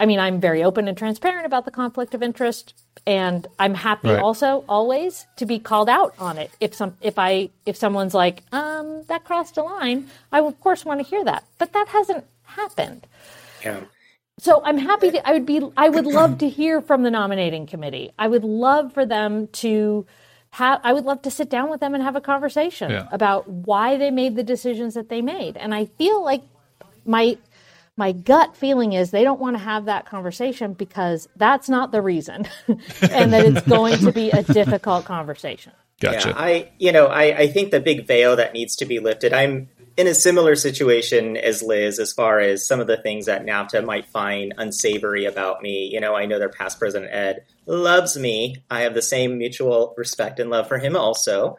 [0.00, 2.74] i mean i'm very open and transparent about the conflict of interest
[3.06, 4.18] and i'm happy Right.
[4.22, 8.42] also always to be called out on it if some if i if someone's like
[8.52, 12.24] um that crossed a line i of course want to hear that but that hasn't
[12.42, 13.06] happened
[13.64, 13.80] Yeah.
[14.40, 15.18] so I'm happy to.
[15.28, 15.60] I would be.
[15.76, 18.10] I would love to hear from the nominating committee.
[18.18, 20.06] I would love for them to
[20.52, 20.80] have.
[20.82, 23.06] I would love to sit down with them and have a conversation Yeah.
[23.12, 25.56] about why they made the decisions that they made.
[25.58, 26.42] And I feel like
[27.04, 27.36] my
[28.00, 32.00] my gut feeling is they don't want to have that conversation because that's not the
[32.00, 35.72] reason, and that it's going to be a difficult conversation.
[36.00, 36.30] Gotcha.
[36.30, 39.34] Yeah, I you know I, I think the big veil that needs to be lifted.
[39.34, 43.44] I'm in a similar situation as Liz as far as some of the things that
[43.44, 45.90] NAVTA might find unsavory about me.
[45.92, 48.64] You know, I know their past president Ed loves me.
[48.70, 51.58] I have the same mutual respect and love for him also.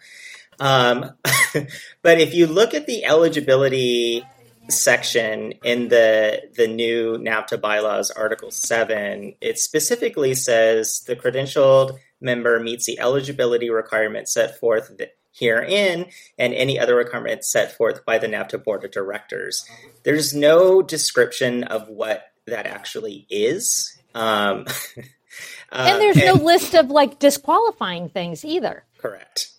[0.59, 1.11] Um,
[2.01, 4.25] but if you look at the eligibility
[4.69, 12.59] section in the the new NAVTA bylaws, Article Seven, it specifically says the credentialed member
[12.59, 14.91] meets the eligibility requirements set forth
[15.33, 16.05] herein
[16.37, 19.65] and any other requirements set forth by the NAVTA Board of Directors.
[20.03, 23.97] There's no description of what that actually is.
[24.13, 24.65] Um,
[25.71, 28.83] uh, And there's no list of like disqualifying things either.
[28.97, 29.49] correct.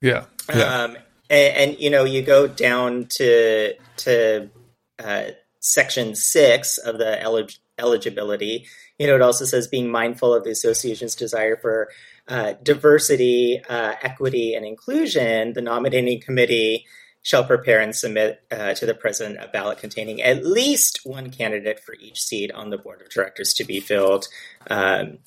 [0.00, 0.26] yeah.
[0.54, 0.82] Yeah.
[0.84, 0.96] Um,
[1.30, 4.50] and, and you know, you go down to to
[4.98, 5.24] uh,
[5.60, 8.66] section six of the elig- eligibility.
[8.98, 11.88] You know, it also says being mindful of the association's desire for
[12.28, 15.52] uh, diversity, uh, equity, and inclusion.
[15.52, 16.86] The nominating committee
[17.22, 21.80] shall prepare and submit uh, to the president a ballot containing at least one candidate
[21.80, 24.26] for each seat on the board of directors to be filled.
[24.70, 25.18] Um,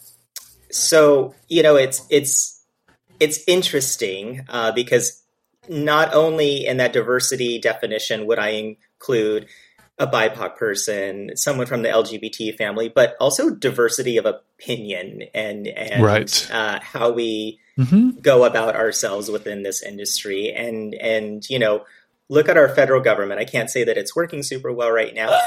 [0.72, 2.64] so you know, it's it's
[3.20, 5.24] it's interesting uh, because
[5.70, 8.50] not only in that diversity definition would I
[9.00, 9.48] include
[10.00, 16.04] a BIPOC person, someone from the LGBT family, but also diversity of opinion and and
[16.04, 16.50] Right.
[16.52, 18.22] uh, how we Mhm.
[18.22, 20.52] go about ourselves within this industry.
[20.56, 21.86] And and you know,
[22.30, 23.40] look at our federal government.
[23.40, 25.40] I can't say that it's working super well right now,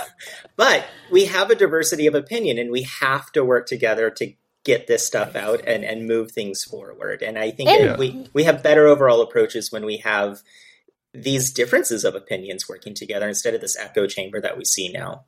[0.57, 4.33] but we have a diversity of opinion, and we have to work together to
[4.65, 7.23] get this stuff out and, and move things forward.
[7.23, 10.41] And I think And- we we have better overall approaches when we have
[11.13, 15.25] these differences of opinions working together instead of this echo chamber that we see now.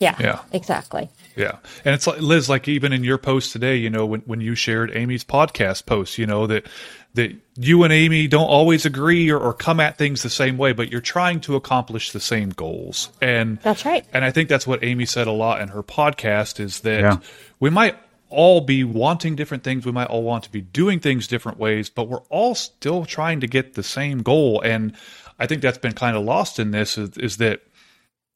[0.00, 0.40] Yeah, Yeah.
[0.52, 1.10] exactly.
[1.36, 1.58] Yeah.
[1.84, 4.56] And it's like Liz, like even in your post today, you know, when, when you
[4.56, 6.66] shared Amy's podcast post, you know, that
[7.14, 10.72] that you and Amy don't always agree or, or come at things the same way,
[10.72, 13.10] but you're trying to accomplish the same goals.
[13.20, 14.04] And That's right.
[14.14, 17.16] and I think that's what Amy said a lot in her podcast is that Yeah.
[17.60, 17.96] we might
[18.32, 19.86] all be wanting different things.
[19.86, 23.40] We might all want to be doing things different ways, but we're all still trying
[23.40, 24.60] to get the same goal.
[24.62, 24.94] And
[25.38, 27.60] I think that's been kind of lost in this is, is that,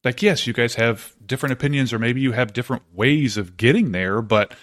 [0.03, 3.91] like, yes, you guys have different opinions or maybe you have different ways of getting
[3.91, 4.53] there, but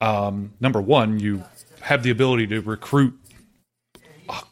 [0.00, 1.44] um, number one, you
[1.82, 3.14] have the ability to recruit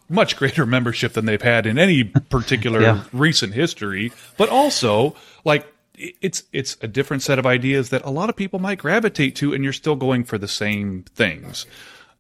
[0.08, 3.04] much greater membership than they've had in any particular Yeah.
[3.12, 8.28] recent history, but also like it's it's a different set of ideas that a lot
[8.28, 11.66] of people might gravitate to, and you're still going for the same things.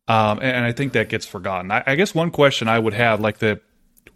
[0.08, 1.70] Um, and, I think that gets forgotten.
[1.70, 3.60] I, I guess one question I would have, like the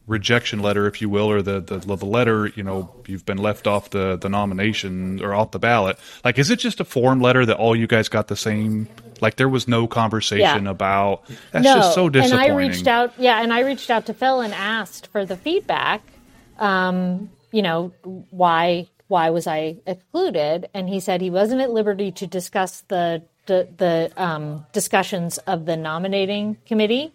[0.08, 3.66] rejection letter, if you will, or the, the the letter, you know, you've been left
[3.66, 5.98] off the the nomination or off the ballot.
[6.24, 8.88] Like, is it just a form letter that all you guys got the same?
[9.20, 10.70] Like, there was no conversation Yeah.
[10.70, 11.22] about.
[11.52, 12.50] That's just so disappointing.
[12.50, 15.36] And I reached out, yeah, and I reached out to Phil and asked for the
[15.36, 16.02] feedback.
[16.58, 17.92] Um, you know,
[18.30, 20.68] why why was I excluded?
[20.74, 25.66] And he said he wasn't at liberty to discuss the the, the um, discussions of
[25.66, 27.14] the nominating committee,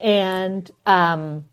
[0.00, 1.44] and um,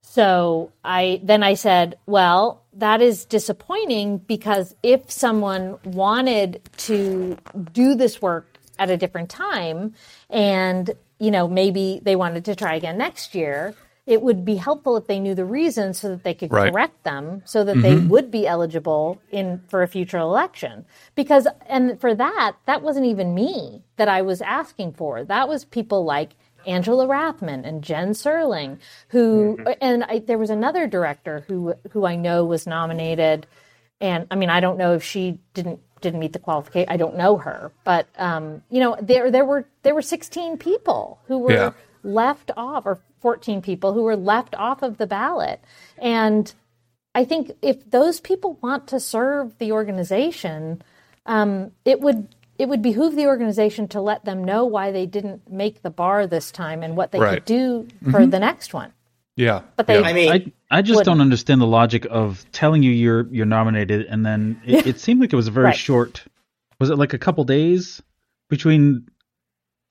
[0.00, 7.36] so I then I said, well, that is disappointing because if someone wanted to
[7.72, 9.94] do this work at a different time
[10.30, 13.74] and you know maybe they wanted to try again next year,
[14.06, 16.72] it would be helpful if they knew the reasons so that they could Right.
[16.72, 20.84] correct them so that they would be eligible in for a future election.
[21.14, 25.24] Because and for that, that wasn't even me that I was asking for.
[25.24, 26.30] That was people like
[26.66, 32.16] Angela Rathman and Jen Serling, who and I, there was another director who who I
[32.16, 33.46] know was nominated,
[34.00, 36.88] and I mean I don't know if she didn't didn't meet the qualification.
[36.90, 41.20] I don't know her, but um, you know there there were there were 16 people
[41.28, 41.72] who were Yeah.
[42.02, 45.60] left off, or 14 people who were left off of the ballot,
[45.98, 46.52] and
[47.14, 50.82] I think if those people want to serve the organization,
[51.26, 52.28] um, it would
[52.58, 56.26] it would behoove the organization to let them know why they didn't make the bar
[56.26, 57.36] this time and what they Right.
[57.36, 58.92] could do for the next one.
[59.34, 60.06] yeah, But they- yeah.
[60.06, 61.06] I mean, I I just Wouldn't.
[61.06, 65.20] don't understand the logic of telling you you're you're nominated and then it, it seemed
[65.22, 65.76] like it was a very Right.
[65.76, 66.22] short.
[66.78, 68.02] Was it like a couple days
[68.50, 69.06] between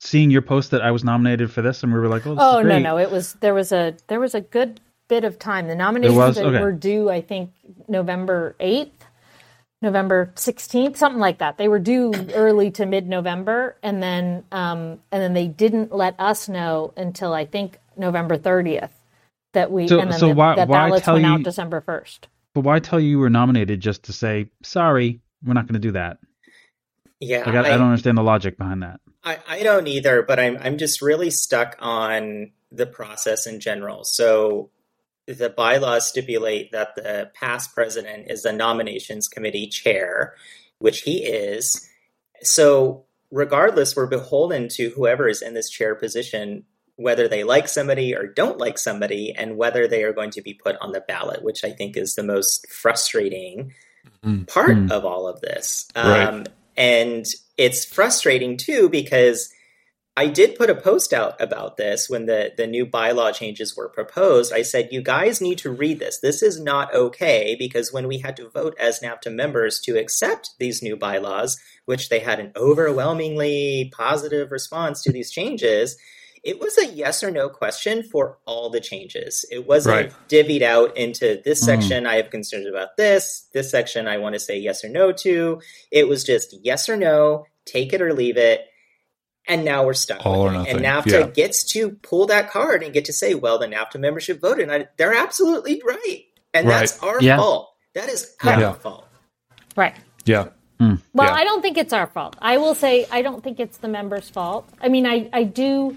[0.00, 2.42] seeing your post that I was nominated for this and we were like, oh, this
[2.42, 2.82] Oh is no, great.
[2.82, 5.68] no, it was there was a there was a good bit of time.
[5.68, 6.38] The nominations was?
[6.38, 6.60] Okay.
[6.60, 7.50] were due, I think,
[7.88, 9.04] November eighth,
[9.82, 11.56] November sixteenth, something like that.
[11.58, 16.14] They were due early to mid November, and then um, and then they didn't let
[16.18, 18.90] us know until I think November thirtieth
[19.52, 21.42] that we So- and then so the, why- the why ballots tell went you- out
[21.42, 22.28] December first.
[22.54, 25.20] But why tell you you were nominated just to say sorry?
[25.44, 26.18] We're not going to do that.
[27.20, 29.00] yeah, Like I, I don't understand the logic behind that.
[29.24, 34.04] I, I don't either, but I'm I'm just really stuck on the process in general.
[34.04, 34.70] So
[35.26, 40.34] the bylaws stipulate that the past president is the nominations committee chair,
[40.78, 41.88] which he is.
[42.42, 46.64] So regardless, we're beholden to whoever is in this chair position,
[46.96, 50.54] whether they like somebody or don't like somebody, and whether they are going to be
[50.54, 53.74] put on the ballot, which I think is the most frustrating
[54.24, 54.48] Mhm.
[54.48, 54.90] part Mm.
[54.90, 55.86] of all of this.
[55.94, 56.26] Right.
[56.26, 56.44] Um,
[56.76, 59.52] and it's frustrating too because
[60.16, 63.88] I did put a post out about this when the, the new bylaw changes were
[63.88, 64.52] proposed.
[64.52, 66.18] I said, you guys need to read this.
[66.18, 70.50] This is not okay because when we had to vote as NAVTA members to accept
[70.58, 75.96] these new bylaws, which they had an overwhelmingly positive response to these changes,
[76.42, 79.44] it was a yes or no question for all the changes.
[79.50, 80.12] It wasn't Right.
[80.28, 81.64] divvied out into this Mm.
[81.64, 85.12] section, I have concerns about this, this section, I want to say yes or no
[85.12, 85.60] to.
[85.90, 88.64] It was just yes or no, take it or leave it.
[89.48, 90.68] And now we're stuck All with or it.
[90.68, 90.80] And.
[90.80, 91.26] NAVTA Yeah.
[91.28, 94.68] gets to pull that card and get to say, well, the NAVTA membership voted.
[94.70, 96.24] And I, they're absolutely right.
[96.54, 96.80] And Right.
[96.80, 97.36] that's our Yeah.
[97.38, 97.74] fault.
[97.94, 98.72] That is our Yeah.
[98.74, 99.06] fault.
[99.76, 99.94] Right.
[100.24, 100.48] yeah.
[100.78, 101.34] Well, Yeah.
[101.34, 102.36] I don't think it's our fault.
[102.40, 104.66] I will say I don't think it's the members' fault.
[104.80, 105.96] I mean, I, I do.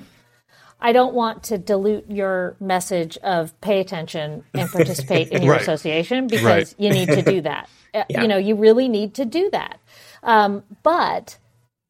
[0.84, 5.62] I don't want to dilute your message of pay attention and participate in your Right.
[5.62, 6.76] association because Right.
[6.78, 7.70] you need to do that.
[7.96, 8.24] Uh, Yeah.
[8.24, 9.78] You know, you really need to do that.
[10.24, 11.38] Um, but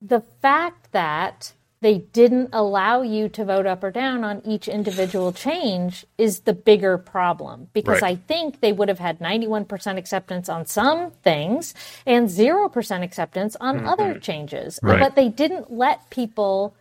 [0.01, 5.31] the fact that they didn't allow you to vote up or down on each individual
[5.31, 8.11] change is the bigger problem because Right.
[8.11, 11.73] I think they would have had 91% acceptance on some things
[12.05, 14.79] and 0% acceptance on other changes.
[14.83, 16.75] But they didn't let people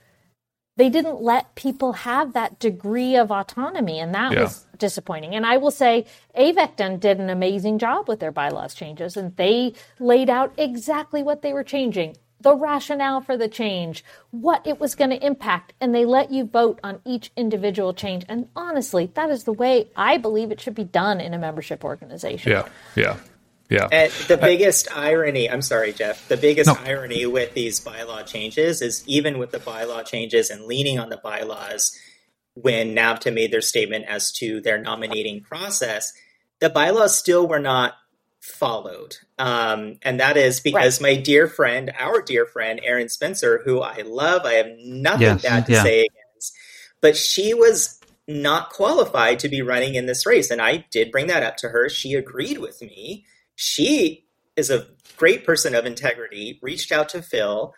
[0.77, 4.43] they didn't let people have that degree of autonomy and that Yeah.
[4.43, 5.35] was disappointing.
[5.35, 6.07] And I will say
[6.37, 11.43] Avecton did an amazing job with their bylaws changes and they laid out exactly what
[11.43, 12.17] they were changing.
[12.41, 16.45] The rationale for the change, what it was going to impact, and they let you
[16.45, 18.25] vote on each individual change.
[18.29, 21.85] And honestly, that is the way I believe it should be done in a membership
[21.85, 22.51] organization.
[22.51, 22.65] Yeah.
[22.97, 23.17] Yeah.
[23.73, 23.89] Yeah.
[23.91, 26.77] And the biggest irony, I'm sorry, Jeff, the biggest No.
[26.85, 31.17] irony with these bylaw changes is even with the bylaw changes and leaning on the
[31.17, 31.97] bylaws,
[32.55, 36.13] when NAVTA made their statement as to their nominating process,
[36.61, 37.95] the bylaws still were not
[38.41, 39.17] followed.
[39.39, 44.03] Um, and that is because my dear friend, our dear friend, Erin Spencer, who I
[44.05, 45.83] love, I have nothing Yes, bad to yeah.
[45.83, 46.53] say against,
[47.01, 47.99] but she was
[48.29, 50.51] not qualified to be running in this race.
[50.51, 51.89] And I did bring that up to her.
[51.89, 53.25] She agreed with me.
[53.55, 54.27] She
[54.57, 54.87] is a
[55.17, 57.75] great person of integrity, reached out to Phil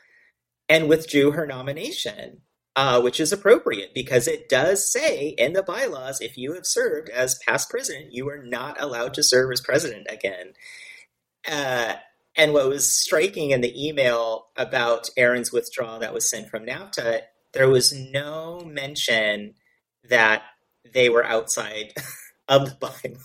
[0.68, 2.40] and withdrew her nomination,
[2.76, 7.08] uh, which is appropriate because it does say in the bylaws if you have served
[7.10, 10.54] as past president, you are not allowed to serve as president again.
[11.48, 11.94] Uh,
[12.36, 17.20] and what was striking in the email about Erin's withdrawal that was sent from NAVTA,
[17.52, 19.54] there was no mention
[20.08, 20.42] that
[20.92, 21.92] they were outside
[22.48, 22.76] of the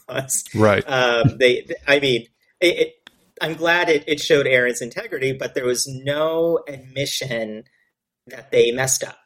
[0.07, 0.43] bylaws.
[0.53, 0.83] Right.
[0.87, 2.27] Um, they, I mean,
[2.61, 2.95] it, it,
[3.41, 7.63] I'm glad it, it showed Erin's integrity, but there was no admission
[8.27, 9.17] that they messed up.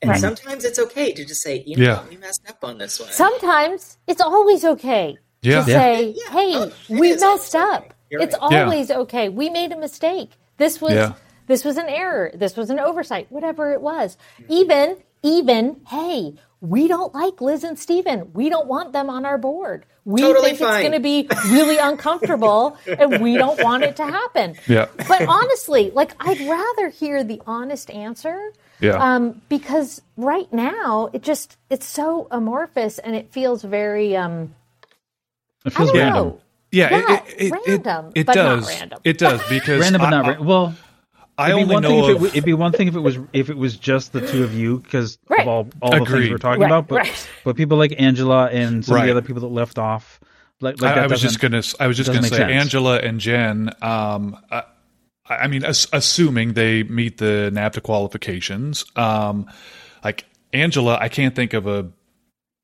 [0.00, 0.20] And Right.
[0.20, 2.04] sometimes it's okay to just say, you know, Yeah.
[2.08, 3.10] we messed up on this one.
[3.10, 5.60] Sometimes it's always okay Yeah.
[5.60, 6.30] to say, Yeah.
[6.32, 8.24] "Hey, Oh, we messed up." okay.
[8.24, 8.52] It's right.
[8.52, 8.62] Yeah.
[8.64, 9.28] always okay.
[9.28, 10.30] We made a mistake.
[10.58, 11.12] This was Yeah.
[11.46, 12.30] this was an error.
[12.34, 13.26] This was an oversight.
[13.30, 14.16] Whatever it was.
[14.40, 14.52] Mm-hmm.
[14.52, 18.30] Even even hey, we don't like Liz and Stephen.
[18.32, 19.84] We don't want them on our board.
[20.04, 20.74] We Totally think fine.
[20.84, 24.54] it's going to be really uncomfortable, and we don't want it to happen.
[24.66, 24.86] Yeah.
[24.96, 28.94] But honestly, like I'd rather hear the honest answer Yeah.
[28.96, 34.54] um, because right now it just it's so amorphous and it feels very um,
[35.64, 36.26] It I feels don't random.
[36.26, 36.40] know.
[36.72, 36.90] yeah.
[36.90, 38.68] yeah, it, it, it, random, it but not does.
[38.68, 39.00] random.
[39.04, 40.46] It does because Random, but I, not random.
[40.46, 40.74] Well,
[41.42, 42.88] I it'd be only one thing know if it, of, w- it'd be one thing
[42.88, 45.40] if it was if it was just the two of you because Right.
[45.40, 46.88] of all all the things we're talking Right, about.
[46.88, 47.28] But right.
[47.44, 50.20] but people like Angela and some of the other people that left off,
[50.60, 51.62] like, like I, I was just gonna.
[51.80, 52.52] I was just gonna say sense.
[52.52, 53.70] Angela and Jen.
[53.82, 54.62] Um, I,
[55.28, 58.84] I mean, as, assuming they meet the NAVTA qualifications.
[58.96, 59.46] Um,
[60.04, 61.90] like Angela, I can't think of a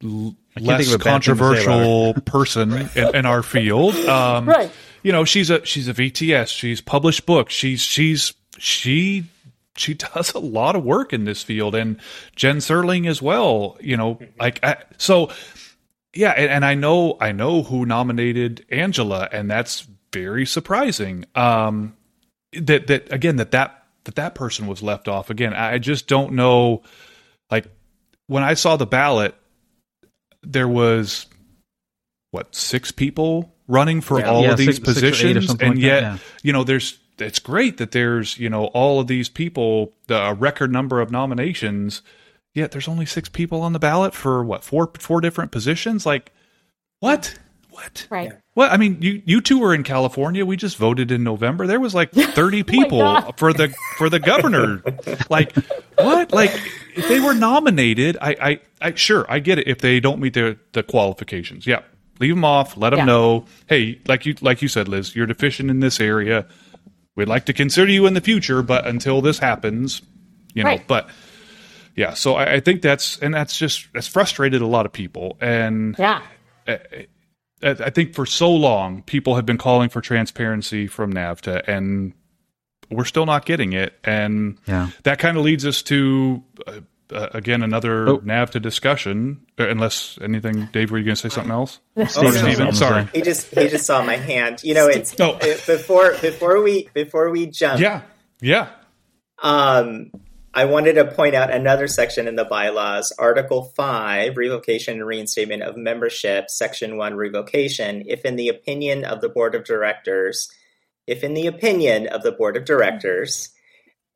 [0.05, 3.95] l- less of a bad thing to say about controversial person in, in our field.
[3.97, 4.71] Um, Right.
[5.05, 6.49] You know, she's a she's a VTS.
[6.49, 7.55] She's published books.
[7.55, 9.25] She's she's she
[9.77, 11.99] she does a lot of work in this field, and
[12.37, 13.77] Jen Serling as well.
[13.81, 15.31] You know, like I, so.
[16.15, 21.27] Yeah, and, and I know I know who nominated Angela, and that's very surprising.
[21.35, 21.97] Um,
[22.55, 25.53] that that again that that that that person was left off again.
[25.53, 26.83] I just don't know.
[27.51, 27.67] Like
[28.27, 29.35] when I saw the ballot,
[30.43, 31.27] there was
[32.31, 34.31] what six people running for Yeah.
[34.31, 36.03] all Yeah, of these six- six or eight or positions, something and like that, yet
[36.03, 36.19] yeah.
[36.43, 40.35] you know there's it's great that there's you know all of these people, the a
[40.35, 42.03] record number of nominations.
[42.55, 46.05] Yet there's only six people on the ballot for what four four different positions.
[46.07, 46.33] Like
[47.01, 47.39] what
[47.71, 48.33] what right.
[48.57, 50.45] well, I mean, you you two were in California.
[50.45, 51.67] We just voted in November.
[51.67, 53.35] There was like oh thirty people God.
[53.37, 54.83] for the for the governor.
[55.31, 55.55] like
[55.97, 56.33] what?
[56.33, 56.51] Like
[56.97, 59.69] if they were nominated, I, I I sure I get it.
[59.69, 61.83] If they don't meet the the qualifications, yeah,
[62.19, 62.77] leave them off.
[62.77, 63.05] Let them Yeah.
[63.05, 63.45] know.
[63.69, 66.47] Hey, like you like you said, Liz, you're deficient in this area.
[67.19, 70.01] We'd like to consider you in the future, but until this happens,
[70.55, 70.71] you know.
[70.71, 70.87] Right.
[70.87, 71.11] But
[71.97, 75.37] yeah, so I, I think that's and that's just that's frustrated a lot of people
[75.41, 75.97] and.
[75.99, 76.23] Yeah.
[76.67, 77.07] I
[77.61, 82.13] I think for so long people have been calling for transparency from NAVTA, and
[82.89, 83.95] we're still not getting it.
[84.05, 84.91] And Yeah.
[85.03, 86.81] that kind of leads us to uh,
[87.13, 88.19] uh, again another Oh.
[88.19, 89.47] NAVTA discussion.
[89.59, 91.81] Uh, unless anything, Dave, were you going to say something else?
[92.07, 93.09] Stephen Oh, has Stephen, sorry.
[93.15, 94.63] He just he just saw my hand.
[94.63, 95.39] You know, it's Oh.
[95.41, 97.81] it- before before we before we jump.
[97.81, 98.03] Yeah,
[98.41, 98.69] yeah,
[99.43, 100.11] Um,
[100.55, 105.63] I wanted to point out another section in the bylaws, Article 5, Revocation and Reinstatement
[105.63, 108.03] of Membership, Section 1, Revocation.
[108.09, 110.49] If in the opinion of the Board of Directors,
[111.07, 113.51] if in the opinion of the Board of Directors,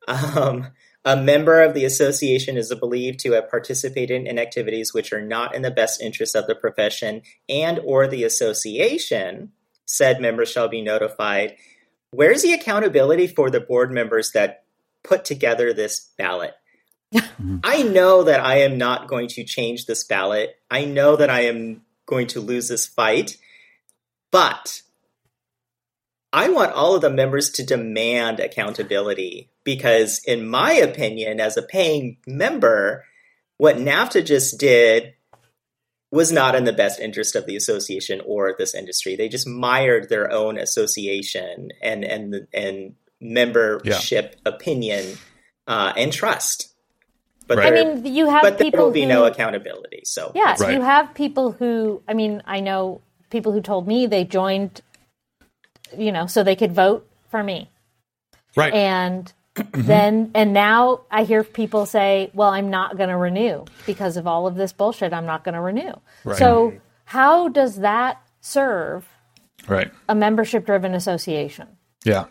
[0.07, 0.67] um,
[1.05, 5.53] a member of the association is believed to have participated in activities which are not
[5.53, 9.51] in the best interest of the profession and or the association,
[9.85, 11.55] said member shall be notified.
[12.11, 14.63] Where's the accountability for the board members that
[15.03, 16.53] put together this ballot.
[17.13, 17.57] Mm-hmm.
[17.63, 20.55] I know that I am not going to change this ballot.
[20.71, 23.37] I know that I am going to lose this fight.
[24.31, 24.81] But
[26.31, 31.61] I want all of the members to demand accountability because, in my opinion, as a
[31.61, 33.05] paying member,
[33.57, 35.13] what NAVTA just did
[36.11, 39.15] was not in the best interest of the association or this industry.
[39.15, 45.17] They just mired their own association and and and membership opinion
[45.65, 46.73] uh, and trust.
[47.47, 47.67] But Right.
[47.67, 50.01] I there, mean, you have but there will be who, no accountability.
[50.05, 50.75] So Yeah, Right.
[50.75, 52.01] you have people who.
[52.07, 54.81] I mean, I know people who told me they joined,
[55.97, 57.69] you know, so they could vote for me,
[58.55, 58.73] right.
[58.73, 59.33] and
[59.71, 64.25] then and now I hear people say, "Well, I'm not going to renew because of
[64.27, 65.13] all of this bullshit.
[65.13, 65.93] I'm not going to renew."
[66.23, 66.37] Right.
[66.37, 66.73] So
[67.05, 69.07] how does that serve
[69.67, 69.91] right.
[70.09, 71.67] a membership-driven association?
[72.03, 72.25] Yeah.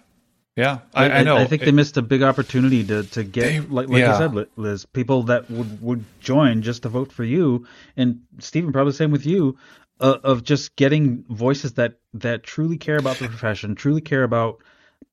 [0.55, 1.37] Yeah, I, I know.
[1.39, 4.12] I, think It- they missed a big opportunity to to get They- like like yeah.
[4.12, 7.66] you said, Li- Liz, people that would would join just to vote for you,
[7.97, 9.57] and Stephen probably the same with you,
[9.99, 14.59] uh, of just getting voices that that truly care about the profession, truly care about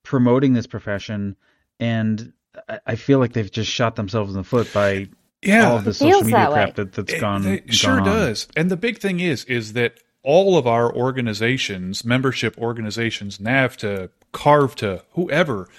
[0.04, 1.38] promoting this profession,
[1.80, 2.34] and
[2.68, 5.08] I, I feel like they've just shot themselves in the foot by
[5.42, 6.74] yeah, all of the social media that crap way.
[6.84, 7.46] that, that's It- gone.
[7.46, 8.16] it sure gone on.
[8.16, 8.48] does.
[8.58, 15.04] And the big thing is, is that all of our organizations, membership organizations, NAVTA, CARVTA,
[15.14, 15.70] whoever,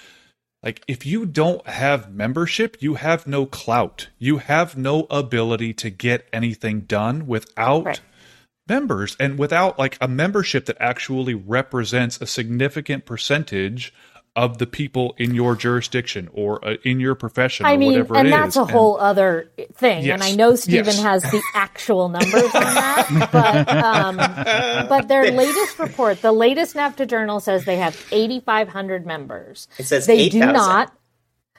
[0.63, 4.09] like if you don't have membership, you have no clout.
[4.17, 8.01] You have no ability to get anything done without Right.
[8.67, 13.93] members and without like a membership that actually represents a significant percentage
[14.35, 18.15] of the people in your jurisdiction or uh, in your profession I or mean, whatever
[18.15, 18.57] and that's is.
[18.57, 20.05] a And- whole other thing.
[20.05, 20.13] Yes.
[20.13, 21.01] And I know Stephen Yes.
[21.01, 24.15] has the actual numbers on that, but um,
[24.87, 29.67] but their latest report, the latest NAVTA journal says they have 8,500 members.
[29.77, 30.53] It says they do 8,000.
[30.53, 30.93] not.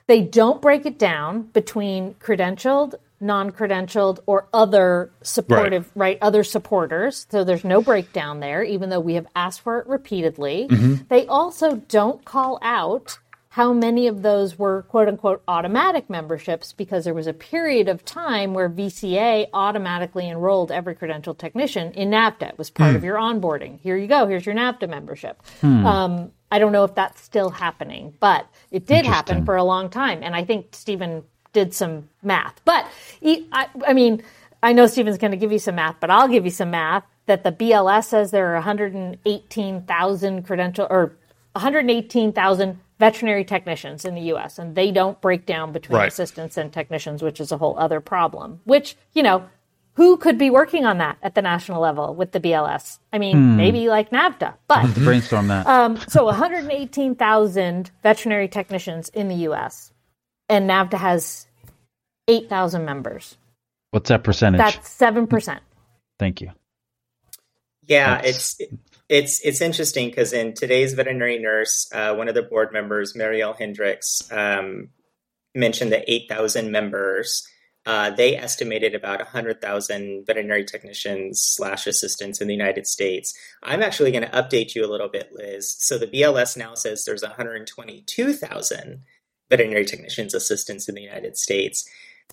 [0.07, 6.19] They don't break it down between credentialed, non-credentialed, or other supportive, right.
[6.21, 7.27] Other supporters.
[7.31, 10.67] So there's no breakdown there, even though we have asked for it repeatedly.
[10.69, 11.05] Mm-hmm.
[11.09, 13.19] They also don't call out
[13.53, 18.03] how many of those were quote unquote automatic memberships because there was a period of
[18.03, 22.49] time where VCA automatically enrolled every credentialed technician in NAVTA.
[22.49, 23.07] It was part of hmm.
[23.07, 23.79] your onboarding.
[23.81, 24.27] Here you go.
[24.27, 25.43] Here's your NAVTA membership.
[25.61, 25.87] Hmm.
[25.87, 29.91] Um, I don't know if that's still happening, but it did happen for a long
[29.91, 30.23] time.
[30.23, 32.61] And I think Stephen did some math.
[32.65, 32.87] But
[33.25, 34.23] I, I mean,
[34.63, 37.05] I know Stephen's going to give you some math, but I'll give you some math
[37.27, 41.13] that the BLS says there are 118,000 credential or
[41.53, 44.59] 118,000 veterinary technicians in the U.S.
[44.59, 46.09] and they don't break down between Right.
[46.09, 48.61] assistants and technicians, which is a whole other problem.
[48.65, 49.45] Which you know,
[49.95, 52.99] who could be working on that at the national level with the BLS?
[53.13, 55.67] I mean, maybe like NAVTA, but Brainstorm that.
[55.77, 59.92] um, so 118,000 veterinary technicians in the U.S.
[60.49, 61.47] and NAVTA has
[62.29, 63.37] 8,000 members.
[63.91, 64.59] What's that percentage?
[64.59, 65.61] That's seven percent.
[66.19, 66.51] Thank you.
[67.83, 68.73] Yeah, That's- it's
[69.09, 73.57] it's it's interesting because in today's veterinary nurse, uh, one of the board members, Marielle
[73.59, 74.89] Hendricks, um,
[75.55, 77.47] mentioned that eight thousand members.
[77.85, 83.35] Uh, they estimated about 100,000 veterinary technicians slash assistants in the United States.
[83.61, 85.75] I'm actually going to update you a little bit, Liz.
[85.81, 89.03] So the BLS now says there's 122,000
[89.53, 91.87] veterinary technicians assistants in the United States.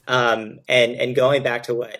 [0.07, 1.99] Um, and and going back to what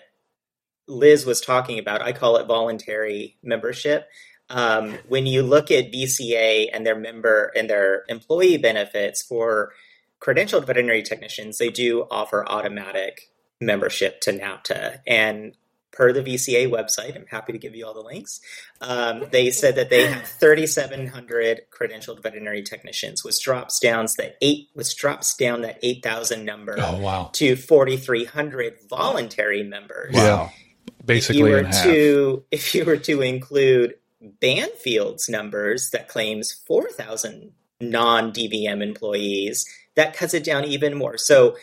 [0.88, 4.08] Liz was talking about, I call it voluntary membership.
[4.48, 9.72] Um, when you look at VCA and their member and their employee benefits for
[10.20, 15.00] credentialed veterinary technicians, they do offer automatic membership to NAVTA.
[15.06, 15.54] And
[15.92, 18.40] per the VCA website, I'm happy to give you all the links.
[18.80, 24.68] Um, they said that they have 3,700 credentialed veterinary technicians, which drops down that eight,
[24.74, 27.30] which drops down that 8,000 number Oh wow.
[27.34, 30.52] to 4,300 voluntary members Wow.
[31.00, 31.84] if Basically you were in half.
[31.84, 39.64] to if you were to include Banfield's numbers that claims 4,000 non-DVM employees,
[39.94, 41.16] that cuts it down even more.
[41.18, 41.56] So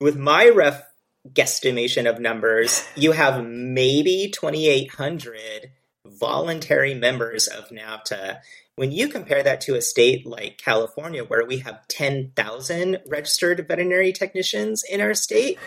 [0.00, 0.82] with my rough
[1.26, 5.70] guesstimation of numbers, you have maybe 2,800
[6.06, 8.40] voluntary members of NAVTA.
[8.76, 14.12] When you compare that to a state like California, where we have 10,000 registered veterinary
[14.12, 15.58] technicians in our state,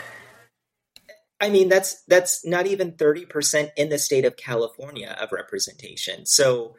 [1.42, 6.28] I mean, that's that's not even thirty percent in the state of California of representation.
[6.28, 6.76] So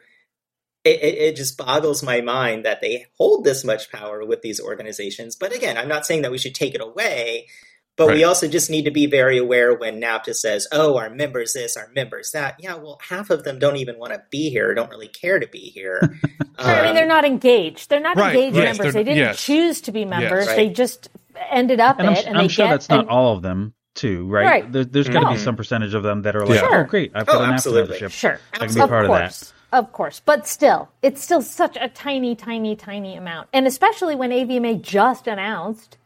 [0.85, 4.61] it, it, it just boggles my mind that they hold this much power with these
[4.61, 5.35] organizations.
[5.35, 7.47] But again, I'm not saying that we should take it away,
[7.95, 11.53] but we also just need to be very aware when NAVTA says, "Oh, our members
[11.53, 14.73] this, our members that." Yeah, well, half of them don't even want to be here,
[14.73, 15.99] don't really care to be here.
[16.57, 17.89] I mean, Um, they're not engaged.
[17.89, 18.93] They're not Right, engaged yes, members.
[18.93, 19.43] they're- They didn't yes.
[19.43, 20.47] choose to be members.
[20.47, 20.55] Right.
[20.55, 21.09] They just
[21.49, 23.41] ended up And I'm, it, and I'm they sure get that's not and- all of
[23.41, 24.45] them, too, right?
[24.45, 24.71] Right.
[24.71, 26.69] There, there's got to be some percentage of them that are like, Yeah.
[26.71, 27.83] oh, great, I've got Oh, an NAVTA absolutely.
[27.99, 28.11] membership.
[28.11, 29.53] Sure, I can be part of of that.
[29.71, 34.31] of course, but still, it's still such a tiny, tiny, tiny amount, and especially when
[34.31, 35.97] AVMA just announced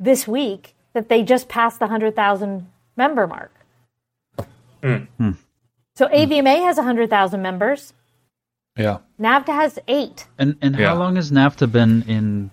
[0.00, 2.66] this week that they just passed the hundred thousand
[2.96, 3.52] member mark.
[4.82, 5.30] Hmm.
[5.96, 7.92] So AVMA has hundred thousand members.
[8.76, 8.98] Yeah.
[9.20, 10.88] NAVTA has eight And and Yeah.
[10.88, 12.50] how long has NAVTA been in?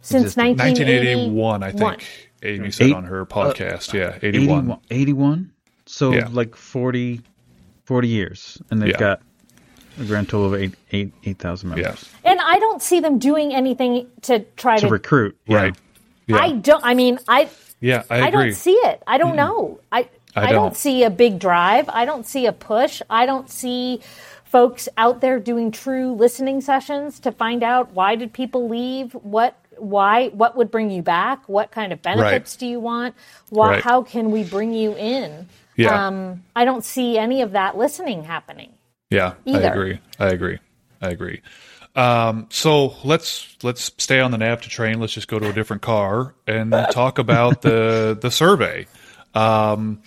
[0.00, 1.30] since 1981.
[1.30, 2.28] 1981, I think.
[2.42, 3.94] Amy said Eight- on her podcast.
[3.94, 4.64] yeah, 81.
[4.64, 4.78] 81?
[4.90, 5.50] 81?
[5.86, 6.28] So Yeah.
[6.30, 7.22] like 40,
[7.84, 8.98] 40 years, and they've Yeah.
[8.98, 9.22] got
[9.98, 12.30] a grand total of eight eight eight thousand members Yeah.
[12.30, 14.92] And I don't see them doing anything to try to to.
[14.92, 15.38] recruit.
[15.46, 15.56] Yeah.
[15.56, 15.76] Right.
[16.26, 16.36] Yeah.
[16.38, 16.84] I don't.
[16.84, 17.48] I mean, I
[17.80, 19.02] yeah, I I, don't see it.
[19.06, 19.80] I don't know.
[19.92, 20.52] I I I, don't.
[20.52, 20.76] don't.
[20.76, 21.88] see a big drive.
[21.88, 23.02] I don't see a push.
[23.10, 24.00] I don't see
[24.44, 29.12] folks out there doing true listening sessions to find out why did people leave?
[29.12, 31.48] What why what would bring you back?
[31.48, 32.60] What kind of benefits Right.
[32.60, 33.14] do you want?
[33.50, 33.82] Why, Right.
[33.82, 35.48] How can we bring you in?
[35.76, 36.06] Yeah.
[36.06, 38.72] Um, I don't see any of that listening happening.
[39.10, 39.66] Yeah, Either.
[39.68, 39.98] I agree.
[40.20, 40.58] I agree.
[41.02, 41.42] I agree.
[41.96, 45.00] Um, so let's let's stay on the NAVTA train.
[45.00, 48.86] Let's just go to a different car and talk about the the survey.
[49.34, 50.02] Um,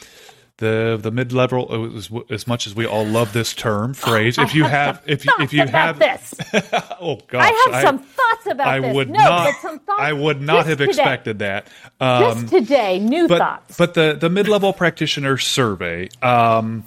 [0.58, 4.38] the the mid level as, as much as we all love this term phrase.
[4.40, 6.34] If you have if you if you have this,
[7.00, 8.96] oh gosh, I have some thoughts about I this.
[8.96, 10.90] would no, not some thoughts I would not have today.
[10.90, 11.68] expected that.
[12.00, 13.78] Um, Just today, new but thoughts.
[13.78, 16.84] but the the mid level practitioner survey, um,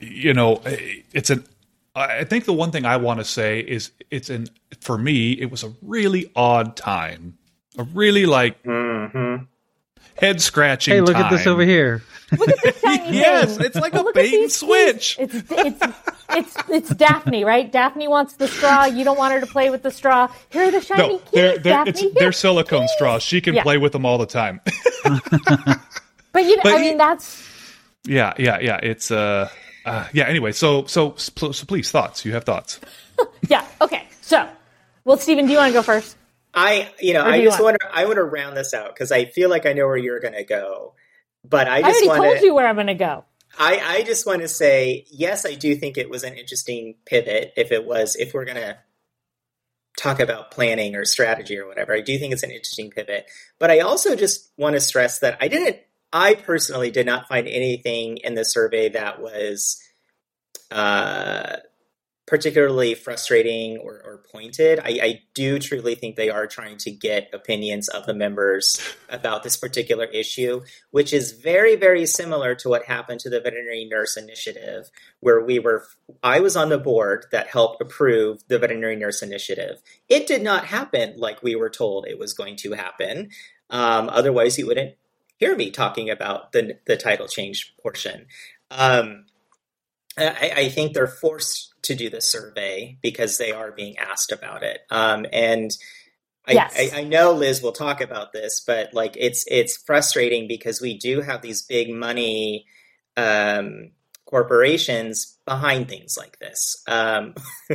[0.00, 0.62] you know,
[1.12, 1.44] it's an.
[1.94, 4.46] I think the one thing I want to say is it's an
[4.80, 7.36] for me it was a really odd time,
[7.76, 8.56] a really like
[10.16, 10.94] head scratching.
[10.94, 12.02] Hey, look at this over here.
[12.36, 13.66] Look at this shiny Yes, thing.
[13.66, 15.18] it's like a look at bait and switch.
[15.20, 15.82] It's it's
[16.30, 17.70] it's it's Daphne, right?
[17.70, 18.86] Daphne wants the straw.
[18.86, 20.28] You don't want her to play with the straw.
[20.48, 21.28] Here are the shiny No, keys.
[21.32, 22.12] they're they're Daphne, it's here.
[22.14, 23.22] they're silicone straws.
[23.22, 23.62] She can Yeah.
[23.64, 24.60] play with them all the time.
[26.32, 27.46] But you know, but I you- mean, that's
[28.06, 28.78] yeah, yeah, yeah.
[28.82, 29.50] It's uh,
[29.84, 30.24] uh yeah.
[30.24, 31.32] Anyway, so so so
[31.66, 32.24] please thoughts.
[32.24, 32.80] You have thoughts.
[33.48, 33.66] yeah.
[33.80, 34.48] Okay, so
[35.04, 36.16] well, Stephen, do you want to go first?
[36.54, 38.94] I, you know, I you just want- want to, I want to round this out
[38.94, 40.94] because I feel like I know where you're going to go,
[41.48, 43.24] but I I just already want told to, you where I'm going to go.
[43.58, 47.52] I, I just want to say, yes, I do think it was an interesting pivot.
[47.56, 48.78] If it was, if we're going to
[49.98, 53.26] talk about planning or strategy or whatever, I do think it's an interesting pivot.
[53.58, 55.78] But I also just want to stress that I didn't,
[56.12, 59.80] I personally did not find anything in the survey that was
[60.70, 61.56] uh,
[62.26, 64.78] particularly frustrating or, or pointed.
[64.78, 69.42] I, I do truly think they are trying to get opinions of the members about
[69.42, 74.16] this particular issue, which is very, very similar to what happened to the veterinary nurse
[74.16, 74.90] initiative,
[75.20, 75.86] where we were,
[76.22, 79.82] I was on the board that helped approve the veterinary nurse initiative.
[80.08, 83.30] It did not happen like we were told it was going to happen.
[83.68, 84.94] Um, otherwise, you wouldn't
[85.42, 88.26] hear me talking about the, the title change portion.
[88.70, 89.24] Um,
[90.16, 94.62] I, I think they're forced to do the survey because they are being asked about
[94.62, 94.82] it.
[94.88, 95.72] Um, and
[96.46, 96.76] I, Yes.
[96.78, 100.96] I, I know Liz will talk about this, but like it's it's frustrating because we
[100.96, 102.66] do have these big money
[103.16, 103.90] um,
[104.32, 106.82] corporations behind things like this.
[106.88, 107.34] Um,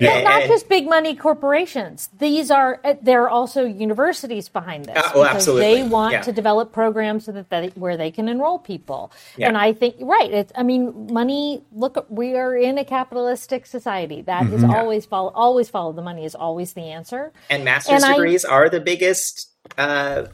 [0.00, 2.08] Well, not just big money corporations.
[2.18, 5.82] These are uh, there are also universities behind this Uh, well, because absolutely.
[5.82, 6.20] they want Yeah.
[6.22, 9.10] to develop programs so that they, where they can enroll people.
[9.36, 9.48] Yeah.
[9.48, 10.30] And I think right.
[10.30, 11.64] It's I mean, money.
[11.72, 14.22] Look, we are in a capitalistic society.
[14.22, 14.70] That is Mm-hmm.
[14.78, 15.30] always follow.
[15.34, 17.32] Always follow the money is always the answer.
[17.50, 20.26] and master's And I- degrees are the biggest uh,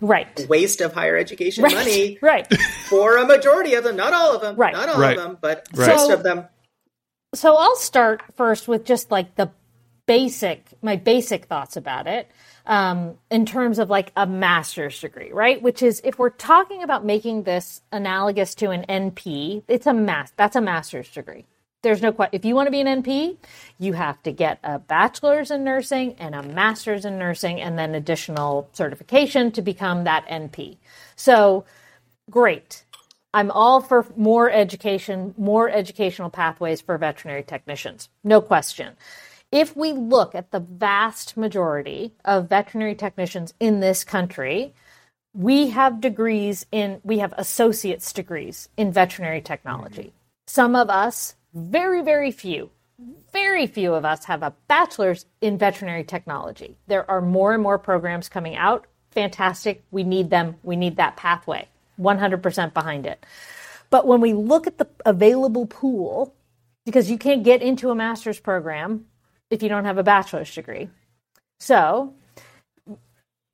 [0.00, 0.46] Right.
[0.48, 1.74] waste of higher education Right.
[1.74, 2.46] money Right.
[2.88, 3.96] for a majority of them.
[3.96, 4.56] Not all of them.
[4.56, 4.72] Right.
[4.74, 5.16] Not all Right.
[5.16, 5.88] of them, but Right.
[5.88, 6.46] most So- of them.
[7.34, 9.50] so I'll start first with just like the
[10.06, 12.30] basic, my basic thoughts about it
[12.66, 15.60] um, in terms of like a master's degree, right?
[15.60, 20.32] Which is if we're talking about making this analogous to an NP, it's a mass.
[20.36, 21.44] That's a master's degree.
[21.82, 22.34] There's no question.
[22.34, 23.36] If you want to be an NP,
[23.78, 27.94] you have to get a bachelor's in nursing and a master's in nursing, and then
[27.94, 30.78] additional certification to become that NP.
[31.14, 31.64] So
[32.30, 32.84] great.
[33.32, 38.08] I'm all for more education, more educational pathways for veterinary technicians.
[38.24, 38.96] No question.
[39.52, 44.72] If we look at the vast majority of veterinary technicians in this country,
[45.34, 50.14] we have degrees in, we have associate's degrees in veterinary technology.
[50.46, 52.70] Some of us, very, very few,
[53.32, 56.76] very few of us have a bachelor's in veterinary technology.
[56.86, 58.86] There are more and more programs coming out.
[59.10, 59.82] Fantastic.
[59.90, 60.56] We need them.
[60.62, 61.68] We need that pathway.
[61.98, 63.24] 100% behind it.
[63.88, 66.34] But when we look at the available pool,
[66.84, 69.06] because you can't get into a master's program
[69.50, 70.90] if you don't have a bachelor's degree.
[71.58, 72.14] So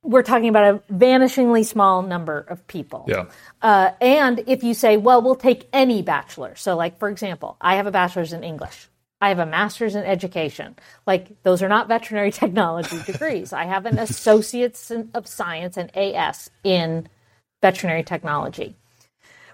[0.03, 3.05] we're talking about a vanishingly small number of people.
[3.07, 3.25] Yeah.
[3.61, 6.55] Uh, and if you say, well, we'll take any bachelor.
[6.55, 8.89] So, like, for example, I have a bachelor's in English.
[9.21, 10.75] I have a master's in education.
[11.07, 13.53] Like, those are not veterinary technology degrees.
[13.53, 17.07] I have an associate's in- of science and AS in
[17.61, 18.75] veterinary technology.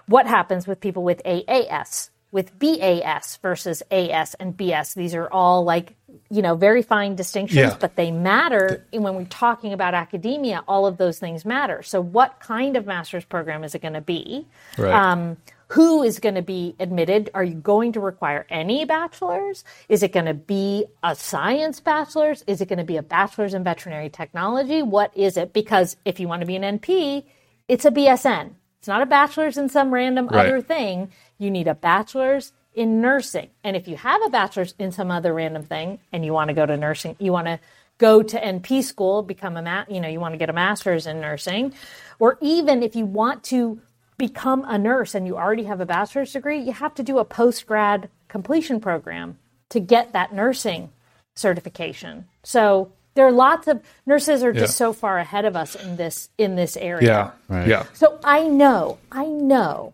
[0.06, 4.94] What happens with people with AAS, with BAS versus AS and BS?
[4.94, 5.94] These are all like,
[6.30, 7.76] you know, very fine distinctions, Yeah.
[7.80, 10.62] but they matter And when we're talking about academia.
[10.68, 11.82] All of those things matter.
[11.82, 14.46] So, what kind of master's program is it going to be?
[14.78, 14.92] Right.
[14.92, 15.36] Um,
[15.68, 17.30] who is going to be admitted?
[17.32, 19.62] Are you going to require any bachelor's?
[19.88, 22.42] Is it going to be a science bachelor's?
[22.48, 24.82] Is it going to be a bachelor's in veterinary technology?
[24.82, 25.52] What is it?
[25.52, 27.22] Because if you want to be an NP,
[27.68, 28.54] it's a BSN.
[28.80, 30.46] It's not a bachelor's in some random Right.
[30.46, 31.12] other thing.
[31.38, 33.50] You need a bachelor's in nursing.
[33.62, 36.54] And if you have a bachelor's in some other random thing and you want to
[36.54, 37.58] go to nursing, you want to
[37.98, 41.06] go to NP school, become a ma- you know, you want to get a master's
[41.06, 41.74] in nursing,
[42.18, 43.78] or even if you want to
[44.16, 47.24] become a nurse and you already have a bachelor's degree, you have to do a
[47.24, 49.36] post grad completion program
[49.68, 50.90] to get that nursing
[51.36, 52.26] certification.
[52.44, 54.86] So there are lots of nurses are just Yeah.
[54.86, 57.06] so far ahead of us in this in this area.
[57.48, 57.56] Yeah.
[57.56, 57.68] Right.
[57.68, 57.84] Yeah.
[57.94, 59.92] So I know, I know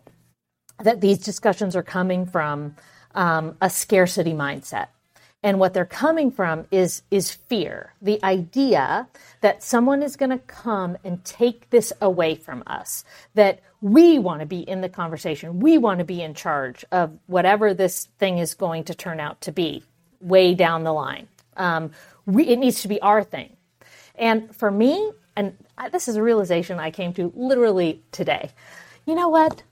[0.83, 2.75] that these discussions are coming from
[3.15, 4.87] um, a scarcity mindset.
[5.43, 7.93] And what they're coming from is is fear.
[8.01, 9.07] The idea
[9.41, 13.05] that someone is going to come and take this away from us.
[13.35, 15.59] That we want to be in the conversation.
[15.59, 19.39] We want to be in charge of whatever this thing is going to turn out
[19.41, 19.83] to be
[20.19, 21.27] way down the line.
[21.55, 21.91] Um,
[22.27, 23.55] we, it needs to be our thing.
[24.15, 25.55] And for me, and
[25.91, 28.51] this is a realization I came to literally today.
[29.05, 29.63] You know what?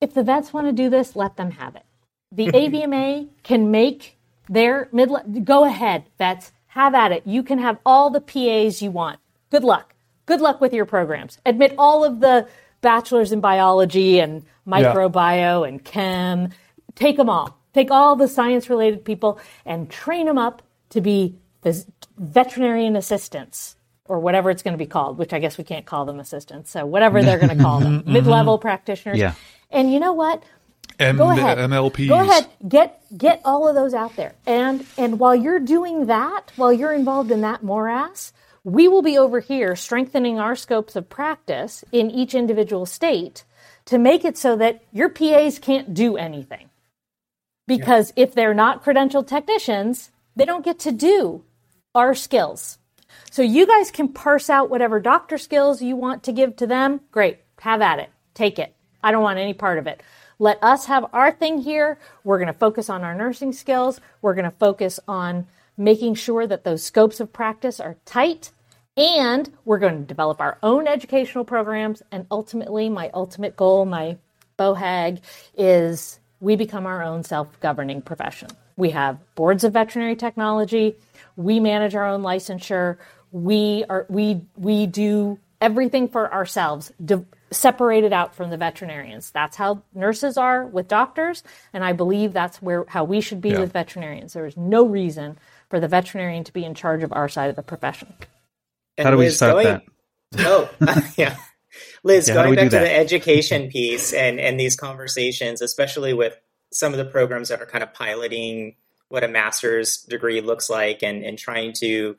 [0.00, 1.84] If the vets want to do this, let them have it.
[2.32, 4.18] The AVMA can make
[4.48, 5.10] their mid.
[5.44, 6.52] Go ahead, vets.
[6.68, 7.26] Have at it.
[7.26, 9.18] You can have all the PAs you want.
[9.50, 9.94] Good luck.
[10.26, 11.38] Good luck with your programs.
[11.46, 12.46] Admit all of the
[12.80, 16.50] bachelors in biology and microbio and chem.
[16.94, 17.58] Take them all.
[17.72, 21.86] Take all the science related people and train them up to be phys-
[22.16, 26.06] veterinarian assistants or whatever it's going to be called, which I guess we can't call
[26.06, 26.70] them assistants.
[26.70, 28.12] So whatever they're going to call them, mm-hmm.
[28.12, 28.62] mid-level mm-hmm.
[28.62, 29.18] practitioners.
[29.18, 29.34] Yeah.
[29.70, 30.42] And you know what?
[30.98, 31.58] M- Go ahead.
[31.58, 32.08] MLPs.
[32.08, 32.48] Go ahead.
[32.66, 34.34] Get get all of those out there.
[34.46, 38.32] And and while you're doing that, while you're involved in that morass,
[38.64, 43.44] we will be over here strengthening our scopes of practice in each individual state
[43.84, 46.68] to make it so that your PAs can't do anything.
[47.66, 51.44] Because if they're not credentialed technicians, they don't get to do
[51.94, 52.78] our skills.
[53.30, 57.00] So you guys can parse out whatever doctor skills you want to give to them.
[57.10, 57.38] Great.
[57.60, 58.10] Have at it.
[58.34, 58.74] Take it.
[59.02, 60.02] I don't want any part of it.
[60.38, 61.98] Let us have our thing here.
[62.24, 64.00] We're going to focus on our nursing skills.
[64.22, 68.52] We're going to focus on making sure that those scopes of practice are tight.
[68.96, 72.02] And we're going to develop our own educational programs.
[72.10, 74.16] And ultimately, my ultimate goal, my
[74.58, 75.20] BOHAG,
[75.56, 78.48] is we become our own self governing profession.
[78.78, 80.96] We have boards of veterinary technology.
[81.36, 82.96] We manage our own licensure.
[83.32, 89.32] We are we we do everything for ourselves, di- separated out from the veterinarians.
[89.32, 93.50] That's how nurses are with doctors, and I believe that's where how we should be
[93.50, 93.58] Yeah.
[93.60, 94.32] with veterinarians.
[94.32, 97.56] There is no reason for the veterinarian to be in charge of our side of
[97.56, 98.14] the profession.
[98.96, 99.82] And How do we Liz, start going- that?
[100.46, 100.70] Oh,
[101.16, 101.36] yeah.
[102.04, 102.84] Liz, Yeah, going we back do to that?
[102.84, 106.38] the education piece and, and these conversations, especially with
[106.72, 108.76] some of the programs that are kind of piloting
[109.08, 112.16] what a master's degree looks like and, and trying to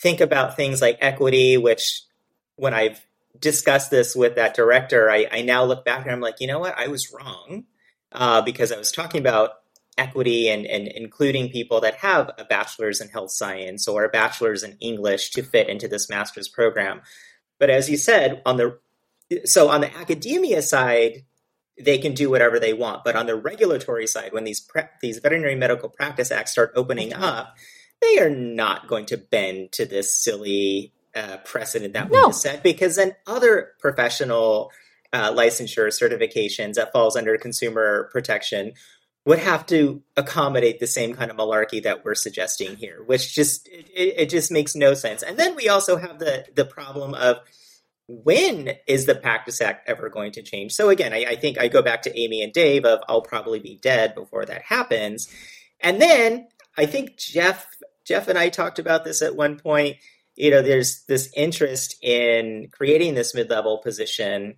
[0.00, 2.02] think about things like equity, which
[2.56, 3.04] when I've
[3.38, 6.58] discussed this with that director, I, I now look back and I'm like, you know
[6.58, 6.78] what?
[6.78, 7.64] I was wrong
[8.12, 9.50] uh, because I was talking about
[9.98, 14.62] equity and, and including people that have a bachelor's in health science or a bachelor's
[14.62, 17.00] in English to fit into this master's program.
[17.58, 18.78] But as you said, on the
[19.44, 21.24] so on the academia side,
[21.78, 23.04] they can do whatever they want.
[23.04, 27.12] But on the regulatory side, when these pre- these veterinary medical practice acts start opening
[27.12, 27.54] up,
[28.00, 32.28] they are not going to bend to this silly uh, precedent that we No.
[32.28, 34.70] just set because then other professional
[35.12, 38.72] uh, licensure certifications that falls under consumer protection
[39.24, 43.66] would have to accommodate the same kind of malarkey that we're suggesting here, which just
[43.68, 45.22] it, it just makes no sense.
[45.22, 47.38] And then we also have the the problem of
[48.08, 50.72] when is the Practice Act ever going to change?
[50.72, 53.58] So again, I, I think I go back to Amy and Dave of I'll probably
[53.58, 55.28] be dead before that happens.
[55.80, 57.66] And then I think Jeff
[58.04, 59.96] Jeff and I talked about this at one point.
[60.36, 64.56] You know, there's this interest in creating this mid-level position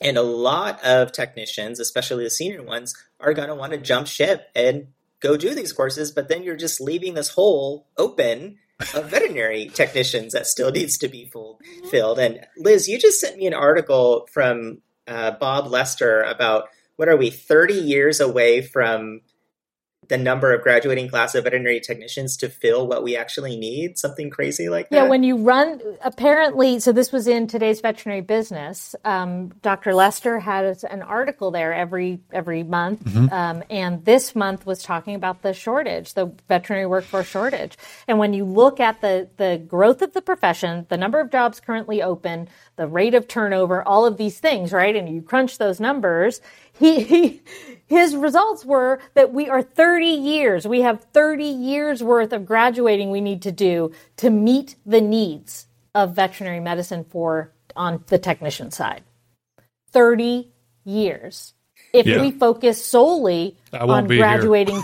[0.00, 4.06] and a lot of technicians, especially the senior ones, are going to want to jump
[4.06, 4.88] ship and
[5.20, 6.12] go do these courses.
[6.12, 8.58] But then you're just leaving this hole open
[8.94, 11.60] of veterinary technicians that still needs to be full,
[11.90, 12.18] filled.
[12.18, 17.16] And Liz, you just sent me an article from uh, Bob Lester about what are
[17.16, 19.20] we 30 years away from
[20.08, 23.98] the number of graduating class of veterinary technicians to fill what we actually need?
[23.98, 24.96] Something crazy like that.
[24.96, 28.94] Yeah, when you run, apparently, so this was in today's veterinary business.
[29.04, 29.94] Um, Dr.
[29.94, 35.42] Lester has an article there every every month, um, and this month was talking about
[35.42, 37.76] the shortage, the veterinary workforce shortage.
[38.08, 41.60] And when you look at the the growth of the profession, the number of jobs
[41.60, 44.94] currently open, the rate of turnover, all of these things, right?
[44.94, 46.40] And you crunch those numbers,
[46.78, 47.42] he, he
[47.86, 53.10] his results were that we are 30 years, we have 30 years worth of graduating
[53.10, 58.70] we need to do to meet the needs of veterinary medicine for on the technician
[58.70, 59.02] side.
[59.92, 60.50] 30
[60.84, 61.52] years.
[61.92, 62.20] if Yeah.
[62.20, 64.82] we focus solely on graduating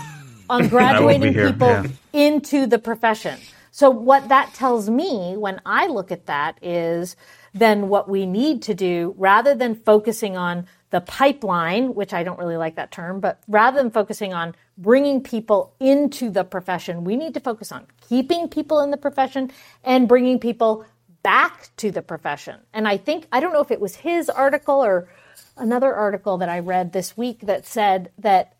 [0.49, 1.87] on graduating people yeah.
[2.13, 3.37] into the profession.
[3.71, 7.15] So what that tells me when I look at that is
[7.53, 12.37] then what we need to do rather than focusing on the pipeline, which I don't
[12.37, 17.15] really like that term, but rather than focusing on bringing people into the profession, we
[17.15, 19.49] need to focus on keeping people in the profession
[19.83, 20.85] and bringing people
[21.23, 22.59] back to the profession.
[22.73, 25.09] And I think, I don't know if it was his article or
[25.57, 28.55] another article that I read this week that said that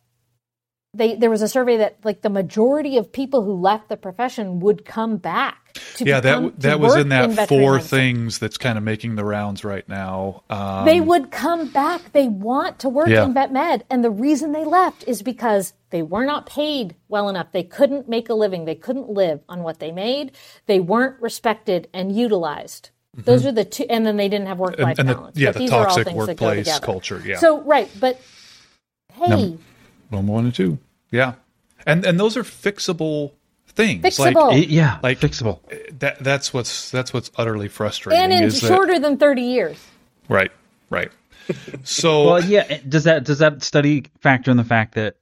[0.95, 4.59] they there was a survey that like the majority of people who left the profession
[4.59, 5.62] would come back.
[5.99, 7.97] Yeah, become- that that was in that veterinary four medicine.
[7.97, 10.43] things that's kind of making the rounds right now.
[10.49, 12.11] Um, They would come back.
[12.13, 13.23] They want to work Yeah.
[13.25, 17.27] in vet med, and the reason they left is because they were not paid well
[17.27, 17.47] enough.
[17.51, 18.65] They couldn't make a living.
[18.65, 20.31] They couldn't live on what they made.
[20.67, 22.91] They weren't respected and utilized.
[23.15, 25.07] Those are the two, and then they didn't have work life Mm-hmm.
[25.07, 25.37] the- balance.
[25.37, 27.37] yeah, But the these are all toxic things that go workplace culture, yeah.
[27.37, 28.19] So right, but
[29.13, 29.57] hey,
[30.09, 30.77] one, one, and two.
[31.11, 31.33] Yeah,
[31.85, 33.31] and and those are fixable
[33.75, 34.03] things.
[34.03, 34.49] Fixable.
[34.51, 35.59] Like It- yeah, Like- fixable.
[35.99, 36.19] that.
[36.23, 38.21] That's what's that's what's utterly frustrating.
[38.23, 39.77] and in is that- shorter than thirty years.
[40.29, 40.51] right,
[40.89, 41.11] right.
[41.83, 42.79] So Well, yeah.
[42.87, 45.15] Does that does that study factor in the fact that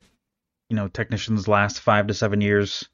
[0.69, 2.85] you know technicians last five to seven years?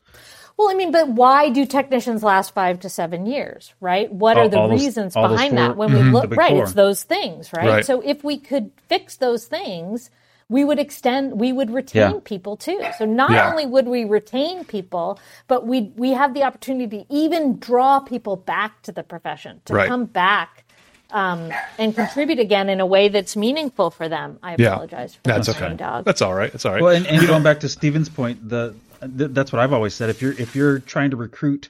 [0.58, 4.12] Well, I mean, but why do technicians last five to seven years, right?
[4.12, 6.36] What All- are the reasons those behind four- that when mhm, we look?
[6.36, 6.64] Right, four.
[6.64, 7.68] it's those things, right?
[7.68, 7.86] Right.
[7.86, 10.10] So if we could fix those things,
[10.50, 12.20] we would extend, we would retain Yeah.
[12.24, 12.82] people too.
[12.98, 13.50] So not Yeah.
[13.50, 18.36] only would we retain people, but we we have the opportunity to even draw people
[18.36, 19.88] back to the profession to Right.
[19.88, 20.64] come back.
[21.10, 24.40] Um, and contribute again in a way that's meaningful for them.
[24.44, 25.74] I yeah, apologize for that's okay.
[25.74, 26.04] dog.
[26.04, 26.52] That's all right.
[26.52, 26.82] That's all right.
[26.82, 30.10] Well, and, and going back to Stephen's point, the th- that's what I've always said.
[30.10, 31.70] If you're if you're trying to recruit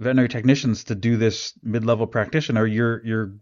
[0.00, 3.32] veterinary technicians to do this mid-level practitioner, you're you're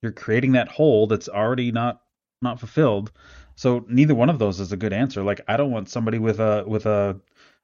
[0.00, 2.00] you're creating that hole that's already not
[2.40, 3.12] not fulfilled.
[3.56, 5.22] So neither one of those is a good answer.
[5.22, 7.16] Like I don't want somebody with a with a,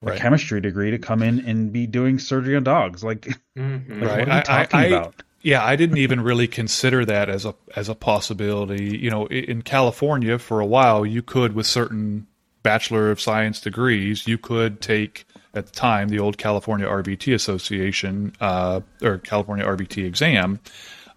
[0.04, 3.02] a chemistry degree to come in and be doing surgery on dogs.
[3.04, 3.22] Like,
[3.58, 4.00] Mhm.
[4.00, 4.18] like, Right.
[4.20, 5.22] what are I- you talking I- I- about?
[5.42, 8.98] Yeah, I didn't even really consider that as a as a possibility.
[8.98, 12.26] You know, in California for a while, you could with certain
[12.62, 15.24] Bachelor of Science degrees, you could take
[15.54, 20.60] at the time the old California RVT Association uh, or California RVT exam.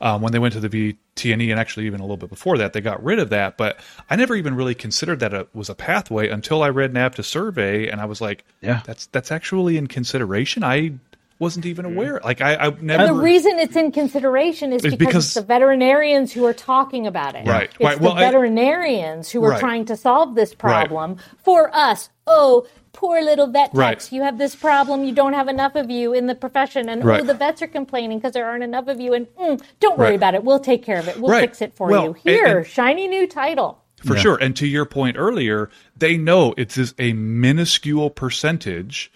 [0.04, 0.68] Um, when they went to the
[1.16, 3.56] VTNE, and actually even a little bit before that, they got rid of that.
[3.58, 3.80] But
[4.10, 7.88] I never even really considered that it was a pathway until I read NAVTA survey,
[7.88, 8.82] and I was like, Yeah.
[8.86, 10.96] that's that's actually in consideration." I
[11.40, 12.20] wasn't even aware.
[12.24, 13.04] Like I, I never.
[13.06, 17.08] And the reason it's in consideration is because, because- it's the veterinarians who are talking
[17.08, 17.48] about it.
[17.48, 17.98] Right, It's right.
[17.98, 19.60] the Well, I- veterinarians who are Right.
[19.60, 22.10] trying to solve this problem for us.
[22.28, 24.12] Oh, poor little vet techs, Right.
[24.12, 25.04] you have this problem.
[25.04, 28.20] You don't have enough of you in the profession, and oh, the vets are complaining
[28.20, 29.14] because there aren't enough of you.
[29.14, 30.16] And mm, don't worry Right.
[30.16, 30.44] about it.
[30.44, 31.20] We'll take care of it.
[31.20, 31.42] We'll Right.
[31.42, 32.14] fix it for Well, you.
[32.24, 33.80] Here, and- shiny new title.
[34.06, 34.22] For Yeah.
[34.22, 34.38] sure.
[34.42, 39.12] And to your point earlier, they know it's just a minuscule percentage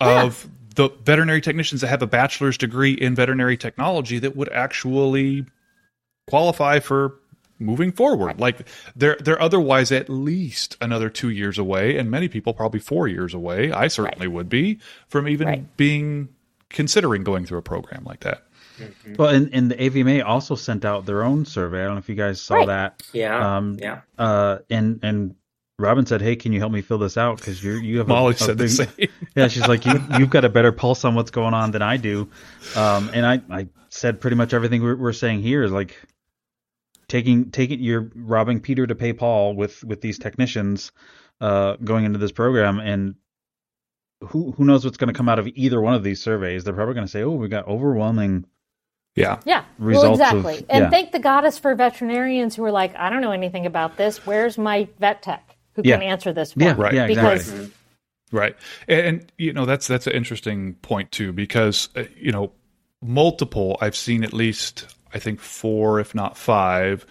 [0.00, 5.44] of the veterinary technicians that have a bachelor's degree in veterinary technology that would actually
[6.28, 7.16] qualify for
[7.60, 8.40] moving forward.
[8.40, 13.06] Like they're they're otherwise at least another two years away, and many people probably four
[13.06, 13.70] years away.
[13.70, 15.76] I certainly would be from even Right.
[15.76, 16.30] being
[16.70, 18.42] considering going through a program like that.
[19.18, 21.82] Well, and, and the AVMA also sent out their own survey.
[21.82, 22.66] I don't know if you guys saw Right.
[22.68, 23.02] that.
[23.12, 23.56] Yeah.
[23.58, 24.00] Um, yeah.
[24.18, 25.34] Uh, and and
[25.78, 27.36] Robin said, "Hey, can you help me fill this out?
[27.38, 28.88] Because you you have a- Molly a said the same.
[29.36, 31.96] yeah, she's like, you you've got a better pulse on what's going on than I
[31.98, 32.28] do.
[32.76, 35.96] Um, and I I said pretty much everything we're, we're saying here is like
[37.10, 40.92] taking taking you're robbing Peter to pay Paul with with these technicians
[41.42, 43.16] uh, going into this program and.
[44.22, 46.62] Who who knows what's going to come out of either one of these surveys?
[46.62, 48.44] They're probably going to say, "Oh, we got overwhelming."
[49.16, 49.40] Yeah.
[49.46, 50.66] Yeah, Results well, of- exactly.
[50.68, 50.90] and yeah.
[50.90, 54.18] thank the goddess for veterinarians who are like, I don't know anything about this.
[54.26, 55.96] Where's my vet tech who Yeah.
[55.96, 56.52] can answer this?
[56.52, 56.74] For Yeah.
[56.76, 56.92] Right.
[56.92, 57.72] yeah, Because exactly.
[58.30, 58.56] Right.
[58.88, 62.52] And, and you know that's that's an interesting point too because uh, you know
[63.02, 67.06] multiple I've seen at least I think four if not five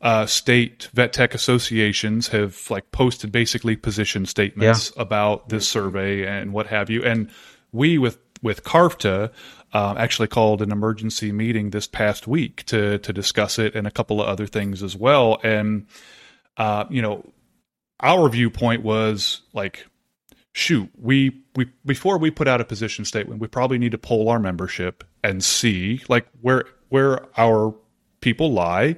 [0.00, 6.52] uh, state vet tech associations have like posted basically position statements about this survey and
[6.52, 7.04] what have you.
[7.04, 7.30] And
[7.70, 9.30] we with with CARVTA
[9.72, 13.92] um, actually called an emergency meeting this past week to to discuss it and a
[13.92, 15.38] couple of other things as well.
[15.44, 15.86] And
[16.56, 17.24] uh, you know
[18.00, 19.86] our viewpoint was like
[20.52, 24.28] shoot, we we before we put out a position statement, we probably need to poll
[24.28, 27.74] our membership and see like where where our
[28.20, 28.96] people lie.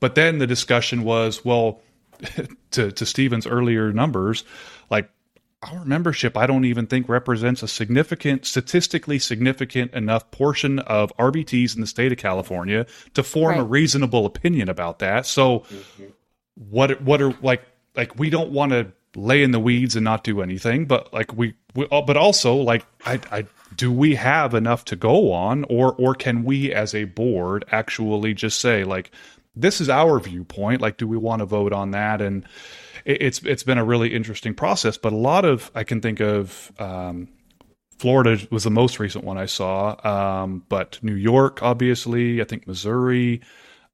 [0.00, 1.80] But then the discussion was, well,
[2.72, 4.44] to to Stephen's earlier numbers,
[4.90, 5.08] like
[5.62, 11.74] our membership, I don't even think represents a significant, statistically significant enough portion of RVTs
[11.74, 15.24] in the state of California to form a reasonable opinion about that.
[15.24, 16.04] So, mm-hmm.
[16.54, 17.62] what what are like
[17.94, 21.32] like we don't want to lay in the weeds and not do anything, but like
[21.32, 23.46] we, we but also like I, I
[23.76, 28.34] do we have enough to go on or or can we as a board actually
[28.34, 29.10] just say like
[29.54, 32.44] this is our viewpoint like do we want to vote on that and
[33.04, 36.20] it, it's it's been a really interesting process but a lot of i can think
[36.20, 37.28] of um,
[37.98, 39.96] florida was the most recent one i saw
[40.42, 43.40] um, but new york obviously i think missouri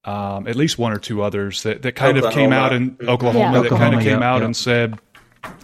[0.05, 2.27] um, at least one or two others that, that kind Oklahoma.
[2.27, 3.61] of came out in oklahoma Yeah.
[3.63, 4.45] that kind of came yeah, out yeah.
[4.45, 4.99] and said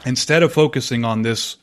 [0.05, 1.57] instead of focusing on this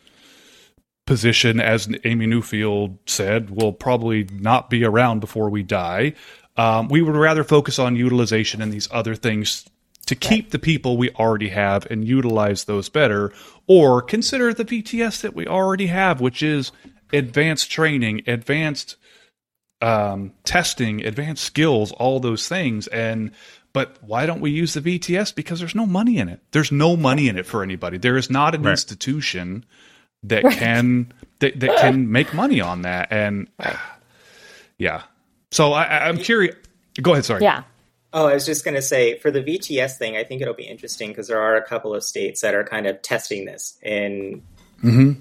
[1.06, 6.14] position, as Amy Newfield said, will probably not be around before we die.
[6.56, 9.64] Um, we would rather focus on utilization and these other things
[10.06, 13.32] to keep the people we already have and utilize those better,
[13.66, 16.70] or consider the VTS that we already have, which is
[17.12, 18.96] advanced training, advanced
[19.82, 22.86] um, testing, advanced skills, all those things.
[22.88, 23.32] And
[23.72, 25.34] but why don't we use the VTS?
[25.34, 26.40] Because there's no money in it.
[26.52, 27.98] There's no money in it for anybody.
[27.98, 28.70] There is not an Right.
[28.70, 29.66] institution
[30.28, 33.08] that can that, that can make money on that.
[33.10, 33.48] And
[34.78, 35.02] yeah,
[35.50, 36.54] so I, I- I'm curious.
[37.00, 37.24] Go ahead.
[37.24, 37.42] Sorry.
[37.42, 37.64] Yeah.
[38.12, 40.64] Oh, I was just going to say for the VTS thing, I think it'll be
[40.66, 44.42] interesting because there are a couple of states that are kind of testing this in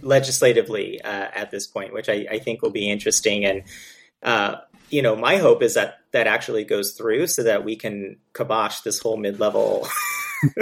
[0.01, 3.43] legislatively uh, at this point, which I, I think will be interesting.
[3.45, 3.63] And
[4.23, 4.57] uh,
[4.89, 8.81] you know, my hope is that that actually goes through so that we can kibosh
[8.81, 9.87] this whole mid-level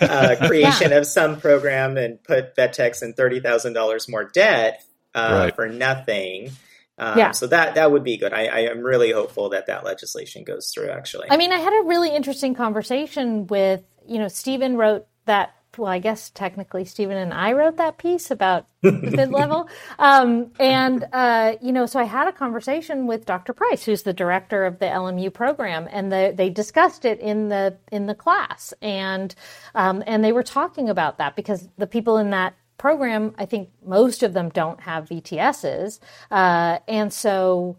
[0.00, 4.84] uh, creation of some program and put VetTechs in thirty thousand dollars more debt
[5.14, 5.54] uh, Right.
[5.54, 6.50] for nothing.
[6.98, 7.30] Um, Yeah.
[7.32, 8.32] So that that would be good.
[8.32, 10.90] I, I am really hopeful that that legislation goes through.
[10.90, 15.54] Actually, I mean, I had a really interesting conversation with, you know, Stephen wrote that.
[15.78, 19.68] Well, I guess technically Stephen and I wrote that piece about the mid level.
[19.98, 23.52] Um, and, uh, you know, so I had a conversation with Dr.
[23.52, 27.76] Price, who's the director of the LMU program, and the, they discussed it in the
[27.90, 29.34] in the class, and
[29.74, 33.70] um, and they were talking about that because the people in that program, I think
[33.84, 36.00] most of them don't have VTSs,
[36.30, 37.78] uh, and so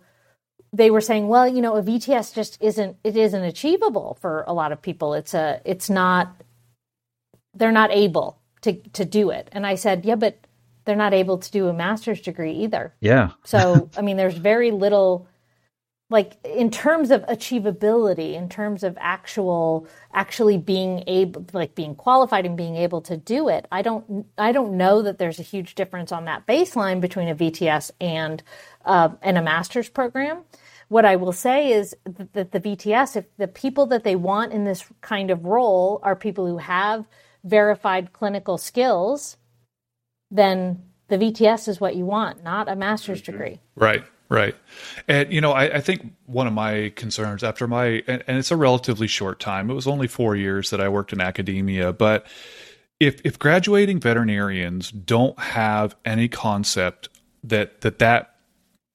[0.73, 4.53] they were saying, well, you know, a VTS just isn't it isn't achievable for a
[4.53, 5.13] lot of people.
[5.13, 6.35] It's a it's not
[7.53, 9.49] they're not able to to do it.
[9.51, 10.39] And I said, yeah, but
[10.85, 12.93] they're not able to do a master's degree either.
[12.99, 13.31] Yeah.
[13.43, 15.27] So, I mean, there's very little
[16.09, 22.45] like in terms of achievability, in terms of actual actually being able like being qualified
[22.45, 23.67] and being able to do it.
[23.71, 27.35] I don't I don't know that there's a huge difference on that baseline between a
[27.35, 28.43] VTS and
[28.85, 30.43] uh, and a master's program.
[30.89, 34.65] What I will say is that the VTS, if the people that they want in
[34.65, 37.07] this kind of role are people who have
[37.43, 39.37] verified clinical skills,
[40.31, 43.59] then the VTS is what you want, not a master's degree.
[43.75, 44.55] Right, right.
[45.07, 48.51] And, you know, I, I think one of my concerns after my, and, and it's
[48.51, 52.25] a relatively short time, it was only four years that I worked in academia, but
[52.99, 57.09] if, if graduating veterinarians don't have any concept
[57.43, 58.35] that, that that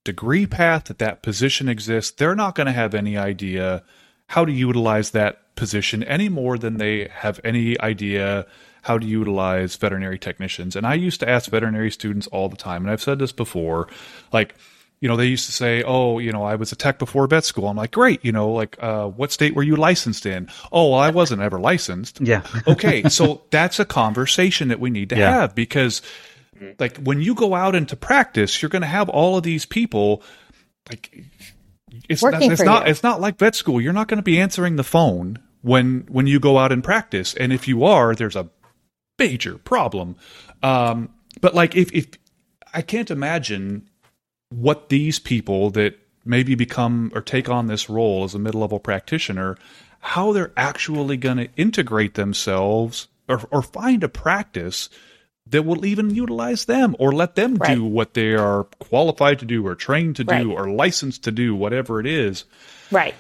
[0.05, 3.83] degree path, that that position exists, they're not going to have any idea
[4.29, 8.47] how to utilize that position any more than they have any idea
[8.83, 10.77] how to utilize veterinary technicians.
[10.77, 13.89] And I used to ask veterinary students all the time, and I've said this before,
[14.33, 14.55] like,
[15.01, 17.45] you know, they used to say, "Oh, you know, I was a tech before vet
[17.45, 20.91] school." I'm like, "Great, you know, like, uh, what state were you licensed in?" "Oh,
[20.91, 22.43] well, I wasn't ever licensed." Yeah.
[22.67, 25.31] okay, so that's a conversation that we need to Yeah.
[25.41, 26.03] have because,
[26.81, 30.23] like, when you go out into practice, you're going to have all of these people,
[30.89, 31.25] like,
[32.09, 32.91] it's not, it's not, you.
[32.91, 33.81] it's not like vet school.
[33.81, 37.35] You're not going to be answering the phone when when you go out and practice,
[37.35, 38.49] and if you are, there's a
[39.19, 40.17] major problem.
[40.63, 42.07] Um, but like, if if
[42.73, 43.89] I can't imagine
[44.51, 49.57] what these people that maybe become or take on this role as a mid-level practitioner
[50.01, 54.89] how they're actually going to integrate themselves or, or find a practice
[55.47, 57.75] that will even utilize them or let them Right.
[57.75, 61.55] do what they are qualified to do or trained to do or licensed to do
[61.55, 62.45] whatever it is
[62.91, 63.15] Right.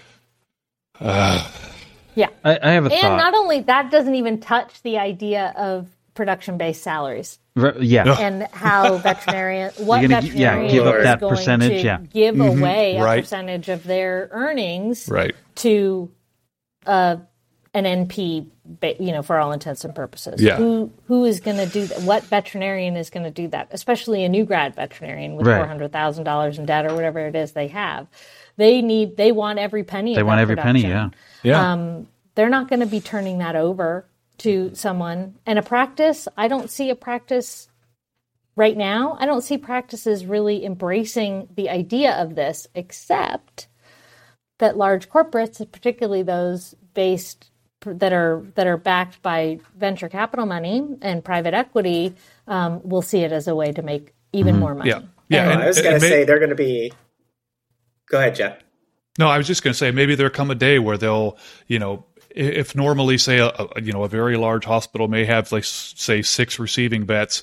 [2.18, 2.28] Yeah.
[2.44, 3.16] I, I have a And thought.
[3.16, 8.16] not only that doesn't even touch the idea of production based salaries Ver- yeah.
[8.18, 11.80] and how veterinarian what You're gonna gi- yeah, veterinarian give up is that going percentage,
[11.82, 11.98] to yeah.
[12.12, 16.10] give away a percentage of their earnings right to
[16.86, 17.16] uh,
[17.74, 18.48] an NP,
[18.98, 20.40] you know, for all intents and purposes.
[20.42, 20.56] Yeah.
[20.56, 22.00] Who who is going to do that?
[22.02, 23.68] What veterinarian is going to do that?
[23.72, 25.58] Especially a new grad veterinarian with Right.
[25.58, 28.06] four hundred thousand dollars in debt or whatever it is they have.
[28.58, 29.16] They need.
[29.16, 30.14] They want every penny.
[30.14, 30.82] they of want that every penny.
[30.82, 31.10] Yeah.
[31.42, 34.04] yeah Um, They're not going to be turning that over
[34.38, 35.36] to someone.
[35.46, 37.68] And a practice, I don't see a practice
[38.56, 39.16] right now.
[39.18, 43.68] I don't see practices really embracing the idea of this, except
[44.58, 47.50] that large corporates, particularly those based
[47.86, 52.14] that are that are backed by venture capital money and private equity
[52.48, 54.60] um, will see it as a way to make even mm-hmm.
[54.60, 54.90] more money.
[54.90, 55.52] Yeah, yeah.
[55.52, 56.92] And, I was going to say they're going to be.
[58.10, 58.58] Go ahead, Jeff.
[59.18, 61.36] No, I was just going to say maybe there come a day where they'll,
[61.66, 65.50] you know, if normally say a, a, you know a very large hospital may have
[65.50, 67.42] like say six receiving vets,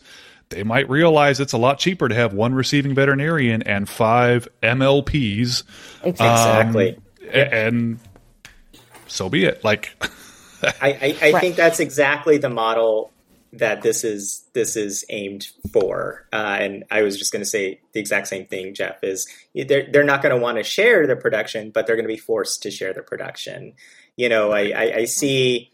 [0.49, 5.63] they might realize it's a lot cheaper to have one receiving veterinarian and five MLPs.
[6.03, 6.95] Exactly.
[6.95, 7.01] Um,
[7.33, 7.99] and
[9.07, 9.63] so be it.
[9.63, 9.95] Like,
[10.63, 11.41] I, I, I right.
[11.41, 13.11] think that's exactly the model
[13.59, 16.27] that this is this is aimed for.
[16.31, 18.73] Uh, and I was just going to say the exact same thing.
[18.73, 22.07] Jeff is they're they're not going to want to share the production, but they're going
[22.07, 23.73] to be forced to share the production.
[24.15, 25.71] You know, I I, I see.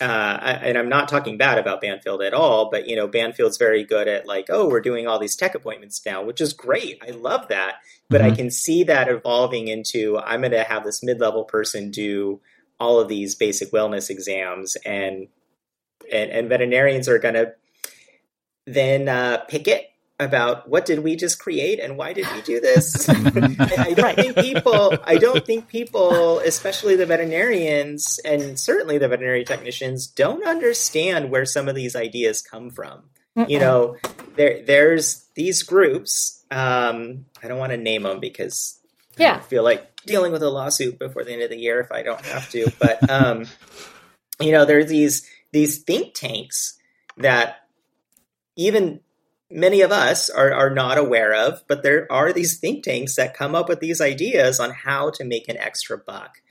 [0.00, 3.82] Uh, and I'm not talking bad about Banfield at all, but you know, Banfield's very
[3.82, 7.02] good at like, oh, we're doing all these tech appointments now, which is great.
[7.04, 8.32] I love that, but mm-hmm.
[8.32, 12.40] I can see that evolving into I'm going to have this mid-level person do
[12.78, 15.26] all of these basic wellness exams and
[16.12, 17.54] and, and veterinarians are going to
[18.66, 19.90] then uh, pick it
[20.20, 24.16] about what did we just create and why did we do this I, I, don't
[24.16, 30.44] think people i don't think people especially the veterinarians and certainly the veterinary technicians don't
[30.44, 33.04] understand where some of these ideas come from
[33.36, 33.48] Mm-mm.
[33.48, 33.96] you know
[34.34, 38.78] there there's these groups um, i don't want to name them because
[39.18, 39.36] yeah.
[39.36, 42.02] I feel like dealing with a lawsuit before the end of the year if I
[42.02, 42.70] don't have to.
[42.78, 43.46] But um,
[44.40, 46.78] you know, there's these these think tanks
[47.16, 47.56] that
[48.56, 49.00] even
[49.50, 53.34] many of us are, are not aware of, but there are these think tanks that
[53.34, 56.42] come up with these ideas on how to make an extra buck.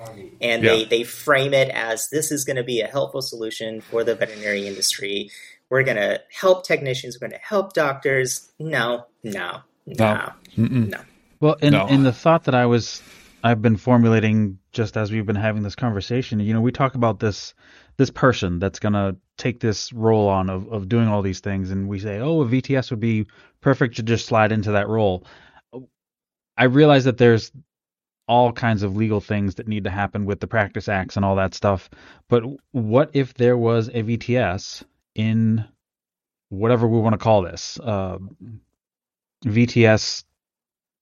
[0.41, 0.71] And yeah.
[0.71, 4.15] they, they frame it as this is going to be a helpful solution for the
[4.15, 5.29] veterinary industry.
[5.69, 8.51] We're going to help technicians, we're going to help doctors.
[8.57, 10.65] No, no, no, no.
[10.65, 10.99] no.
[11.39, 11.85] Well, and, no.
[11.87, 13.01] and the thought that I was
[13.43, 16.39] I've been formulating just as we've been having this conversation.
[16.39, 17.53] You know, we talk about this
[17.97, 21.87] this person that's gonna take this role on of, of doing all these things, and
[21.87, 23.25] we say, oh, a VTS would be
[23.61, 25.25] perfect to just slide into that role.
[26.57, 27.51] I realize that there's
[28.27, 31.35] all kinds of legal things that need to happen with the practice acts and all
[31.35, 31.89] that stuff.
[32.27, 34.83] But what if there was a VTS
[35.15, 35.65] in
[36.49, 38.17] whatever we want to call this, uh,
[39.45, 40.23] VTS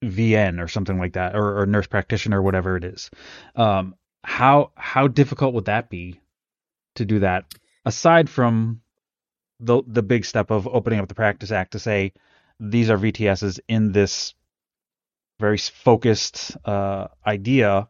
[0.03, 3.09] VN or something like that, or, or nurse practitioner, whatever it is.
[3.55, 6.19] Um, how how difficult would that be
[6.95, 7.45] to do that?
[7.85, 8.81] Aside from
[9.59, 12.13] the the big step of opening up the Practice Act to say
[12.59, 14.33] these are VTSs in this
[15.39, 17.89] very focused uh, idea,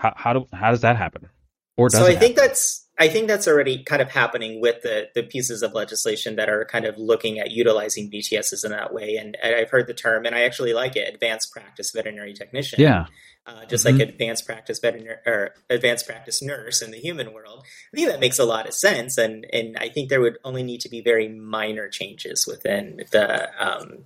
[0.00, 1.28] how how, do, how does that happen?
[1.76, 5.08] Or does so I think that's I think that's already kind of happening with the
[5.14, 9.16] the pieces of legislation that are kind of looking at utilizing VTSs in that way.
[9.16, 12.80] And I've heard the term, and I actually like it, advanced practice veterinary technician.
[12.80, 13.06] Yeah.
[13.44, 13.98] Uh, just mm-hmm.
[13.98, 17.64] like advanced practice veterinary or advanced practice nurse in the human world.
[17.92, 20.62] I think that makes a lot of sense, and and I think there would only
[20.62, 24.04] need to be very minor changes within the um,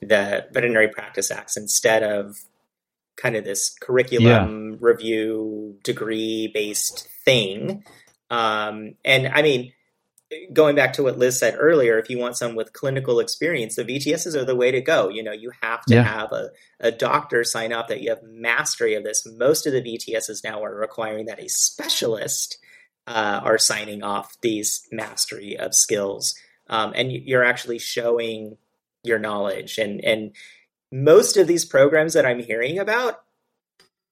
[0.00, 2.38] the veterinary practice acts instead of
[3.16, 4.76] kind of this curriculum yeah.
[4.80, 7.84] review degree based thing
[8.32, 9.74] um, and I mean,
[10.52, 13.84] going back to what Liz said earlier, if you want someone with clinical experience, the
[13.84, 15.08] VTSs are the way to go.
[15.08, 16.02] You know, you have to yeah.
[16.02, 19.26] have a, a doctor sign up that you have mastery of this.
[19.26, 22.58] Most of the VTSs now are requiring that a specialist
[23.06, 26.34] uh, are signing off these mastery of skills.
[26.68, 28.56] Um, and you're actually showing
[29.02, 29.78] your knowledge.
[29.78, 30.32] And, and
[30.90, 33.22] most of these programs that I'm hearing about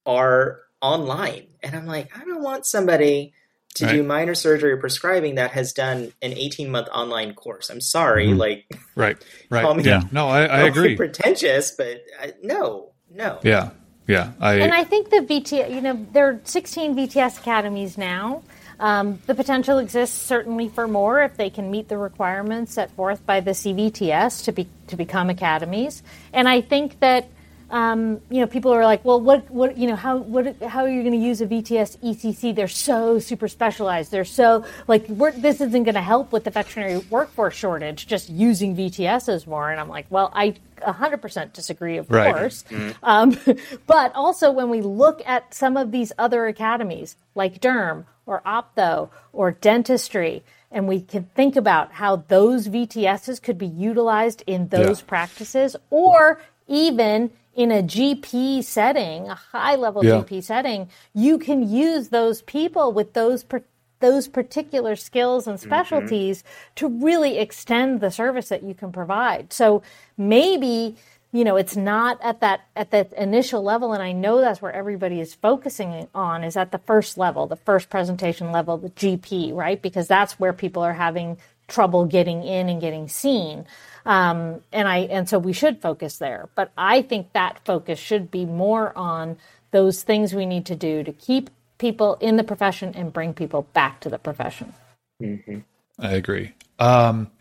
[0.05, 1.47] are online.
[1.63, 3.33] And I'm like, I don't want somebody
[3.75, 3.93] to right.
[3.93, 7.69] do minor surgery or prescribing that has done an 18 month online course.
[7.69, 8.39] I'm sorry, mm-hmm.
[8.39, 8.65] like
[8.95, 9.17] right,
[9.49, 10.03] right, call me, yeah.
[10.11, 10.95] No, I, I agree.
[10.95, 13.39] Pretentious, but I, no, no.
[13.43, 13.71] Yeah,
[14.07, 14.31] yeah.
[14.39, 18.43] I, and I think the VT, you know, there are 16 VTS academies now.
[18.79, 23.23] Um, the potential exists certainly for more if they can meet the requirements set forth
[23.27, 26.01] by the CVTS to be to become academies.
[26.33, 27.29] And I think that
[27.71, 30.89] um, you know, people are like, well, what, what, you know, how, what, how are
[30.89, 32.53] you going to use a VTS ECC?
[32.53, 34.11] They're so super specialized.
[34.11, 38.07] They're so like, this isn't going to help with the veterinary workforce shortage.
[38.07, 42.35] Just using VTSs more, and I'm like, well, I 100% disagree, of right.
[42.35, 42.63] course.
[42.69, 42.91] Mm-hmm.
[43.03, 43.37] Um,
[43.87, 49.09] but also, when we look at some of these other academies, like Derm or Opto
[49.31, 54.99] or Dentistry, and we can think about how those VTSs could be utilized in those
[54.99, 55.07] yeah.
[55.07, 60.21] practices, or even in a GP setting, a high level yeah.
[60.21, 63.63] GP setting, you can use those people with those per-
[63.99, 65.69] those particular skills and mm-hmm.
[65.69, 66.73] specialties mm-hmm.
[66.75, 69.53] to really extend the service that you can provide.
[69.53, 69.83] So
[70.17, 70.95] maybe
[71.31, 74.71] you know it's not at that at that initial level and i know that's where
[74.71, 79.53] everybody is focusing on is at the first level the first presentation level the gp
[79.53, 81.37] right because that's where people are having
[81.71, 83.65] trouble getting in and getting seen.
[84.05, 86.49] Um, and i and so we should focus there.
[86.55, 89.37] But i think that focus should be more on
[89.71, 93.63] those things we need to do to keep people in the profession and bring people
[93.73, 94.73] back to the profession.
[95.21, 95.59] Mm-hmm.
[95.99, 96.53] i agree.
[96.79, 97.31] Um,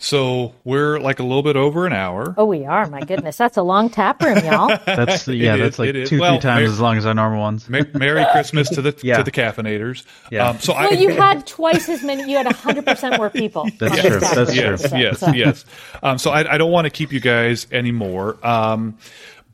[0.00, 2.32] so we're like a little bit over an hour.
[2.38, 2.88] Oh, we are.
[2.88, 4.68] My goodness, that's a long tap room, y'all.
[4.86, 7.68] That's yeah, that's like two, well, three times Merry, as long as our normal ones.
[7.68, 9.18] Merry Christmas to the yeah.
[9.18, 10.04] to the caffeinators.
[10.30, 10.50] Yeah.
[10.50, 12.30] Um, so well, I, you had twice as many.
[12.30, 13.68] You had hundred percent more people.
[13.78, 14.20] That's true.
[14.20, 15.00] That's true.
[15.00, 15.32] Yes, so.
[15.32, 15.64] yes.
[16.02, 18.38] Um, so I, I, don't want to keep you guys anymore.
[18.46, 18.98] Um,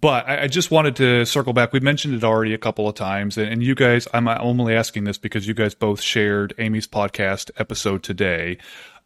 [0.01, 1.73] but I, I, just wanted to circle back.
[1.73, 5.05] We mentioned it already a couple of times, and, and you guys, I'm only asking
[5.05, 8.59] this because you guys both shared Amy's podcast episode today.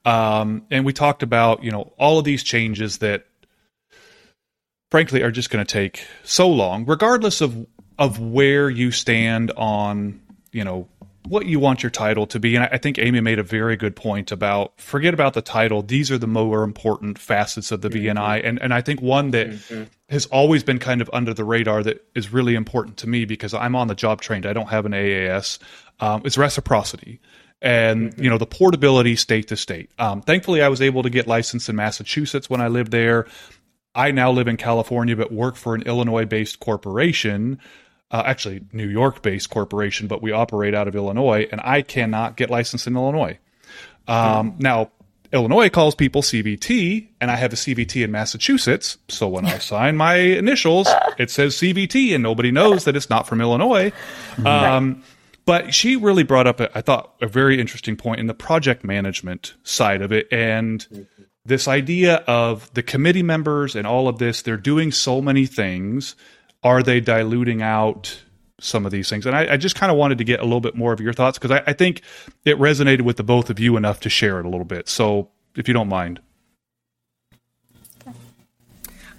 [0.04, 3.26] Um, and we talked about, you know, all of these changes that
[4.90, 7.66] frankly are just going to take so long, regardless of,
[7.98, 10.20] of where you stand on,
[10.52, 10.88] you know,
[11.28, 12.56] what you want your title to be.
[12.56, 15.82] And I think Amy made a very good point about forget about the title.
[15.82, 18.18] These are the more important facets of the mm-hmm.
[18.18, 18.40] VNI.
[18.44, 19.84] And, and I think one that mm-hmm.
[20.08, 23.52] has always been kind of under the radar that is really important to me because
[23.52, 24.46] I'm on the job trained.
[24.46, 25.58] I don't have an AAS.
[26.00, 27.20] Um, it's reciprocity
[27.60, 28.22] and mm-hmm.
[28.22, 29.90] you know the portability state to state.
[29.98, 33.26] Um, thankfully, I was able to get licensed in Massachusetts when I lived there.
[33.94, 37.58] I now live in California, but work for an Illinois-based corporation.
[38.10, 42.48] Uh, actually, New York-based corporation, but we operate out of Illinois, and I cannot get
[42.48, 43.38] licensed in Illinois.
[44.06, 44.62] Um, mm-hmm.
[44.62, 44.90] Now,
[45.32, 48.96] Illinois calls people CVT, and I have a CVT in Massachusetts.
[49.08, 53.26] So when I sign my initials, it says CVT, and nobody knows that it's not
[53.26, 53.92] from Illinois.
[54.44, 55.02] Um,
[55.48, 58.84] but she really brought up, a, I thought, a very interesting point in the project
[58.84, 60.28] management side of it.
[60.30, 61.08] And
[61.46, 66.16] this idea of the committee members and all of this, they're doing so many things.
[66.62, 68.22] Are they diluting out
[68.60, 69.24] some of these things?
[69.24, 71.14] And I, I just kind of wanted to get a little bit more of your
[71.14, 72.02] thoughts because I, I think
[72.44, 74.86] it resonated with the both of you enough to share it a little bit.
[74.86, 76.20] So if you don't mind.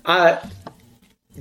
[0.06, 0.38] Uh,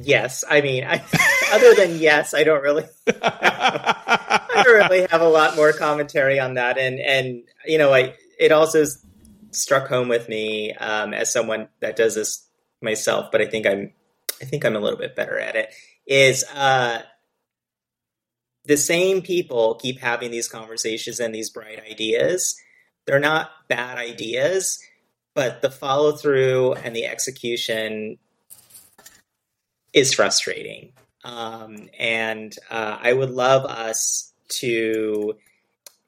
[0.02, 0.44] yes.
[0.48, 1.02] I mean, I,
[1.52, 2.84] other than yes, I don't really.
[3.22, 8.14] I don't really have a lot more commentary on that, and and you know, I
[8.38, 8.84] it also
[9.50, 12.46] struck home with me um, as someone that does this
[12.82, 13.92] myself, but I think I'm
[14.40, 15.72] I think I'm a little bit better at it.
[16.06, 17.02] Is uh,
[18.64, 22.56] the same people keep having these conversations and these bright ideas.
[23.06, 24.78] They're not bad ideas,
[25.34, 28.18] but the follow through and the execution
[29.92, 30.92] is frustrating.
[31.24, 35.34] Um, and uh, I would love us to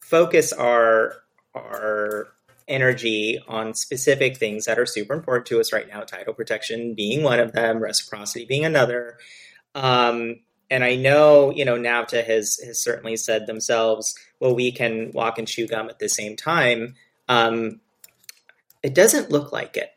[0.00, 1.14] focus our
[1.54, 2.28] our
[2.68, 6.02] energy on specific things that are super important to us right now.
[6.02, 9.18] Title protection being one of them, reciprocity being another.
[9.74, 10.36] Um,
[10.70, 15.38] and I know, you know, NAVTA has has certainly said themselves, well, we can walk
[15.38, 16.94] and chew gum at the same time.
[17.28, 17.80] Um,
[18.82, 19.90] it doesn't look like it.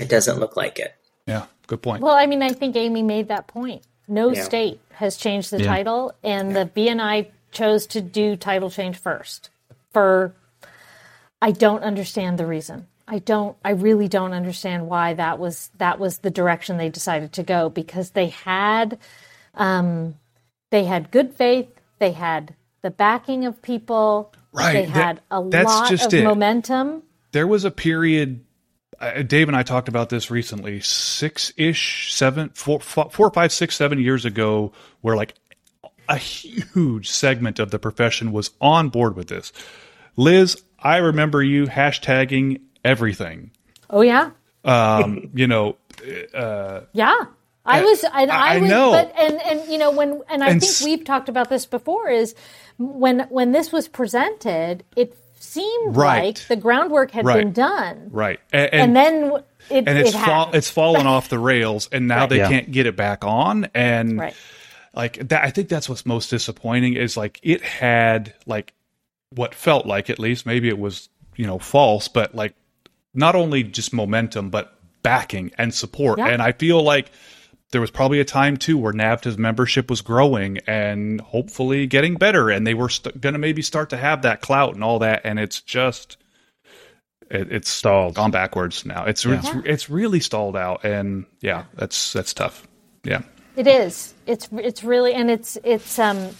[0.00, 0.94] It doesn't look like it.
[1.28, 2.02] Yeah, good point.
[2.02, 3.82] Well, I mean, I think Amy made that point.
[4.08, 4.42] No yeah.
[4.42, 5.66] state has changed the yeah.
[5.66, 9.50] title, and the VNI chose to do title change first.
[9.92, 10.34] For
[11.40, 12.86] I don't understand the reason.
[13.06, 13.56] I don't.
[13.64, 17.70] I really don't understand why that was that was the direction they decided to go
[17.70, 18.98] because they had,
[19.54, 20.16] um,
[20.70, 21.68] they had good faith.
[21.98, 24.32] They had the backing of people.
[24.52, 24.72] Right.
[24.72, 26.24] They had that, a lot of it.
[26.24, 27.02] momentum.
[27.32, 28.44] There was a period
[29.26, 34.00] Dave and I talked about this recently, six ish, seven, four, four, five, six, seven
[34.00, 34.72] years ago,
[35.02, 35.34] where like
[36.08, 39.52] a huge segment of the profession was on board with this.
[40.16, 43.52] Liz, I remember you hashtagging everything.
[43.88, 44.30] Oh yeah.
[44.64, 45.76] Um, you know.
[46.34, 47.24] Uh, yeah.
[47.64, 48.92] I was, and I, I was, know.
[48.92, 52.08] but and and you know when, and I and think we've talked about this before.
[52.08, 52.34] Is
[52.78, 56.24] when when this was presented, it seemed right.
[56.24, 57.38] like the groundwork had right.
[57.38, 58.08] been done.
[58.10, 58.40] Right.
[58.52, 62.08] And, and, and then it, and it's it fall, it's fallen off the rails and
[62.08, 62.28] now right.
[62.28, 62.48] they yeah.
[62.48, 64.34] can't get it back on and right.
[64.94, 68.74] like that I think that's what's most disappointing is like it had like
[69.30, 72.54] what felt like at least maybe it was you know false but like
[73.14, 76.28] not only just momentum but backing and support yeah.
[76.28, 77.10] and I feel like
[77.70, 82.48] there was probably a time too where NAVTA's membership was growing and hopefully getting better,
[82.50, 85.22] and they were st- going to maybe start to have that clout and all that,
[85.24, 86.16] and it's just
[87.30, 89.04] it, it's stalled, gone backwards now.
[89.04, 89.38] It's yeah.
[89.38, 92.66] it's it's really stalled out, and yeah, that's that's tough.
[93.04, 93.22] Yeah,
[93.54, 94.14] it is.
[94.26, 96.30] It's it's really and it's it's um.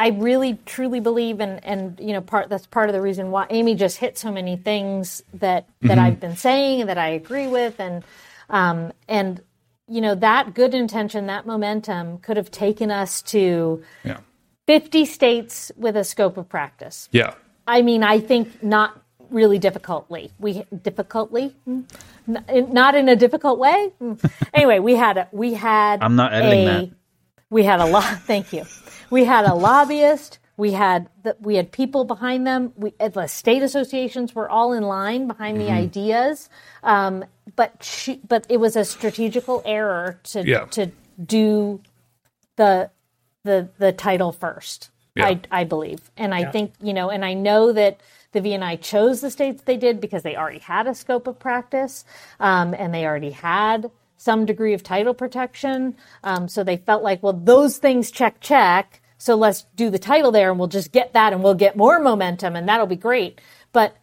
[0.00, 3.48] I really truly believe and and you know part that's part of the reason why
[3.50, 5.98] Amy just hit so many things that that mm-hmm.
[5.98, 8.04] I've been saying that I agree with and
[8.48, 9.42] um and
[9.88, 14.18] you know, that good intention, that momentum could have taken us to Yeah.
[14.66, 17.08] 50 states with a scope of practice.
[17.10, 17.34] Yeah.
[17.66, 19.00] I mean, I think not
[19.30, 20.30] really difficultly.
[20.38, 21.54] We difficultly.
[22.26, 23.92] Not in a difficult way.
[24.54, 26.02] Anyway, we had a we had.
[26.02, 26.90] I'm not editing a, that.
[27.50, 28.04] We had a lot.
[28.26, 28.64] Thank you.
[29.10, 30.38] We had a lobbyist.
[30.58, 32.72] We had the, we had people behind them.
[32.76, 36.50] We uh, the state associations were all in line behind the ideas.
[36.82, 37.24] Um,
[37.56, 40.66] but she, but it was a strategical error to Yeah.
[40.66, 40.90] to
[41.24, 41.80] do
[42.56, 42.90] the
[43.44, 44.90] the the title first.
[45.14, 45.26] Yeah.
[45.26, 48.00] I I believe, and I think you know, and I know that
[48.32, 52.04] the VNI chose the states they did because they already had a scope of practice,
[52.40, 55.96] um, and they already had some degree of title protection.
[56.24, 59.00] Um, so they felt like, well, those things check check.
[59.18, 61.98] So let's do the title there, and we'll just get that, and we'll get more
[61.98, 63.40] momentum, and that'll be great.
[63.72, 63.96] But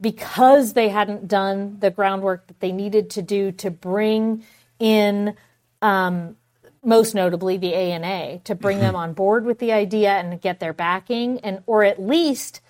[0.00, 4.44] because they hadn't done the groundwork that they needed to do to bring
[4.78, 5.34] in
[5.80, 6.36] um,
[6.84, 10.72] most notably the ANA to bring them on board with the idea and get their
[10.72, 12.60] backing and or at least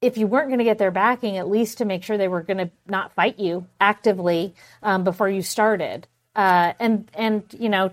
[0.00, 2.42] if you weren't going to get their backing at least to make sure they were
[2.42, 7.90] going to not fight you actively um, before you started uh, and and you know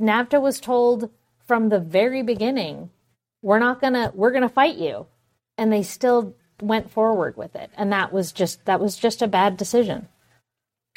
[0.00, 1.10] NAVTA was told
[1.46, 2.90] from the very beginning
[3.42, 5.06] we're not gonna we're gonna fight you
[5.58, 9.28] and they still went forward with it and that was just that was just a
[9.28, 10.08] bad decision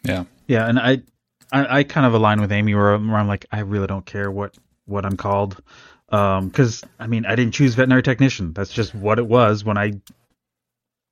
[0.03, 0.25] Yeah.
[0.47, 1.01] Yeah, and I,
[1.51, 4.05] I, I kind of align with Amy where, I'm- where I'm like, I really don't
[4.05, 4.55] care what
[4.85, 5.61] what I'm called,
[6.09, 8.53] because I mean, I didn't choose veterinary technician.
[8.53, 9.93] That's just what it was when I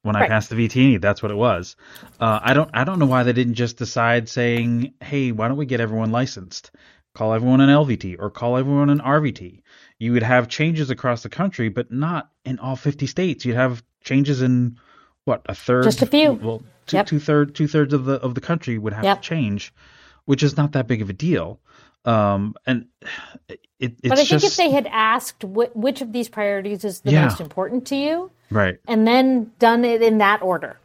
[0.03, 0.29] when I Right.
[0.29, 1.01] passed the VTE.
[1.01, 1.75] That's what it was.
[2.19, 5.57] Uh, I don't I don't know why they didn't just decide saying, hey, why don't
[5.57, 6.71] we get everyone licensed?
[7.15, 9.61] Call everyone an LVT or call everyone an RVT.
[9.99, 13.45] You would have changes across the country, but not in all 50 states.
[13.45, 14.77] You'd have changes in
[15.23, 16.33] what a third, Just a few.
[16.33, 17.07] Well, two Yep.
[17.07, 19.21] two third two thirds of the of the country would have Yep.
[19.21, 19.73] to change,
[20.25, 21.59] which is not that big of a deal.
[22.03, 22.85] Um, and
[23.47, 26.83] it, it's but I think just if they had asked wh- which of these priorities
[26.83, 27.23] is the Yeah.
[27.23, 30.77] most important to you right, and then done it in that order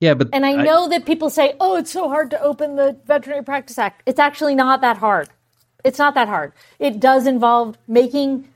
[0.00, 2.96] yeah, but And I know that people say, "Oh, it's so hard to open the
[3.04, 5.28] Veterinary Practice Act." It's actually not that hard.
[5.88, 6.52] It's not that hard.
[6.78, 8.46] It does involve making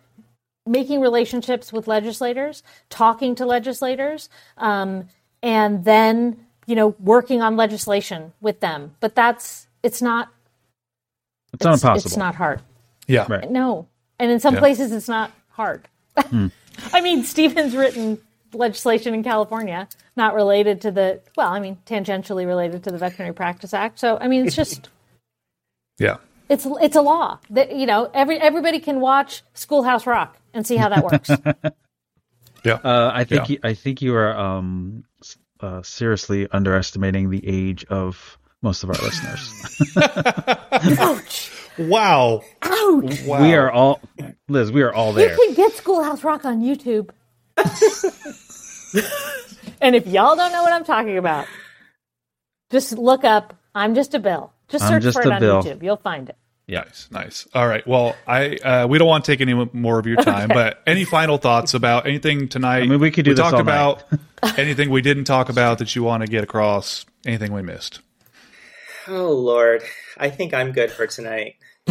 [0.67, 4.29] making relationships with legislators, talking to legislators,
[4.59, 5.09] um,
[5.43, 6.37] and then
[6.67, 8.95] you know working on legislation with them.
[9.01, 10.29] But that's it's not
[11.55, 12.07] it's not impossible.
[12.09, 12.61] It's not hard.
[13.07, 13.27] Yeah.
[13.29, 13.51] Right.
[13.51, 13.89] No,
[14.19, 14.61] and in some Yeah.
[14.61, 15.89] places it's not hard.
[16.19, 16.49] Hmm.
[16.93, 18.19] I mean, Stephen's written
[18.53, 23.35] legislation in California not related to the well, I mean, tangentially related to the Veterinary
[23.35, 23.99] Practice Act.
[23.99, 24.91] So, I mean, it's just
[25.99, 26.19] Yeah.
[26.53, 30.77] It's it's a law that you know every everybody can watch Schoolhouse Rock and see
[30.77, 31.31] how that works.
[32.65, 32.75] Yeah.
[32.75, 33.53] Uh, I think Yeah.
[33.55, 35.03] you, I think you are um,
[35.59, 39.53] uh, seriously underestimating the age of most of our listeners.
[41.01, 41.51] Ouch!
[41.77, 42.41] wow.
[42.63, 43.23] Ouch!
[43.27, 43.43] Wow.
[43.43, 44.01] We are all
[44.49, 44.71] Liz.
[44.71, 45.33] We are all there.
[45.33, 47.11] You can get Schoolhouse Rock on YouTube.
[49.81, 51.47] and if y'all don't know what I'm talking about,
[52.71, 55.63] just look up "I'm Just a Bill." Just search Just for it on Bill.
[55.65, 55.83] YouTube.
[55.83, 56.37] You'll find it.
[56.69, 57.47] Nice, nice.
[57.55, 57.87] All right.
[57.87, 61.05] Well, I uh, we don't want to take any more of your time, but any
[61.05, 62.83] final thoughts about anything tonight?
[62.83, 64.05] I mean, we could do this talked all about
[64.59, 67.05] anything we didn't talk about that you want to get across.
[67.27, 68.01] Anything we missed?
[69.09, 69.83] Oh Lord,
[70.17, 71.57] I think I'm good for tonight.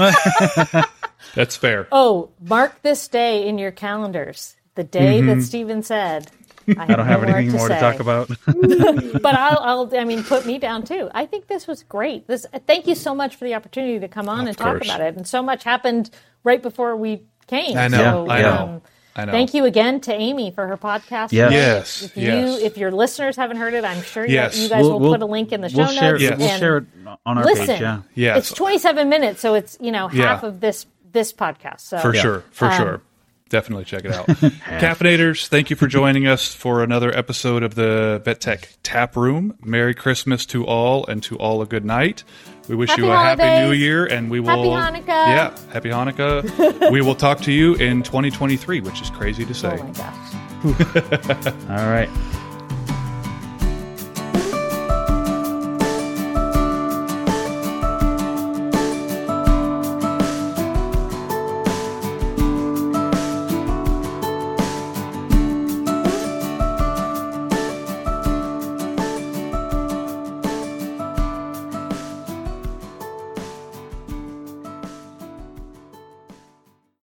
[1.35, 1.88] That's fair.
[1.91, 4.56] Oh, mark this day in your calendars.
[4.76, 5.27] The day Mm-hmm.
[5.27, 6.31] that Stephen said.
[6.77, 7.80] I, I don't have anything more to say.
[7.80, 8.30] talk about.
[8.45, 11.10] but I'll, I'll, I mean, put me down too.
[11.14, 12.27] I think this was great.
[12.27, 15.15] This, thank you so much for the opportunity to come on and talk about it.
[15.18, 16.10] And so much happened
[16.43, 17.77] right before we came.
[17.77, 17.98] I know.
[17.98, 18.57] So, Yeah, I know.
[18.64, 18.81] um,
[19.14, 19.31] I know.
[19.34, 21.34] Thank you again to Amy for her podcast.
[21.34, 21.52] Yes.
[21.52, 22.61] Yes, If you, yes.
[22.61, 24.57] if your listeners haven't heard it, I'm sure you- Yes.
[24.57, 26.14] you guys We'll- will we'll- put a link in the show we'll share.
[26.14, 26.23] notes.
[26.23, 26.85] It, We'll and share it
[27.26, 27.81] on our listen, page.
[27.81, 28.02] Yeah.
[28.15, 28.38] Yes.
[28.38, 30.48] it's 27 minutes, so it's you know half Yeah.
[30.48, 31.81] of this this podcast.
[31.81, 32.22] So For Yeah.
[32.22, 32.43] sure.
[32.52, 33.02] For Um, sure.
[33.52, 34.28] Definitely check it out.
[34.80, 39.57] Caffeinators, thank you for joining us for another episode of the Vet Tech Tap Room.
[39.61, 42.23] Merry Christmas to all and to all a good night.
[42.69, 45.07] We wish Happy you a happy new year and we will Happy Hanukkah.
[45.07, 46.91] Yeah, happy Hanukkah.
[46.91, 49.78] we will talk to you in 2023, which is crazy to say.
[49.78, 50.34] Oh my gosh.
[51.69, 52.10] All right.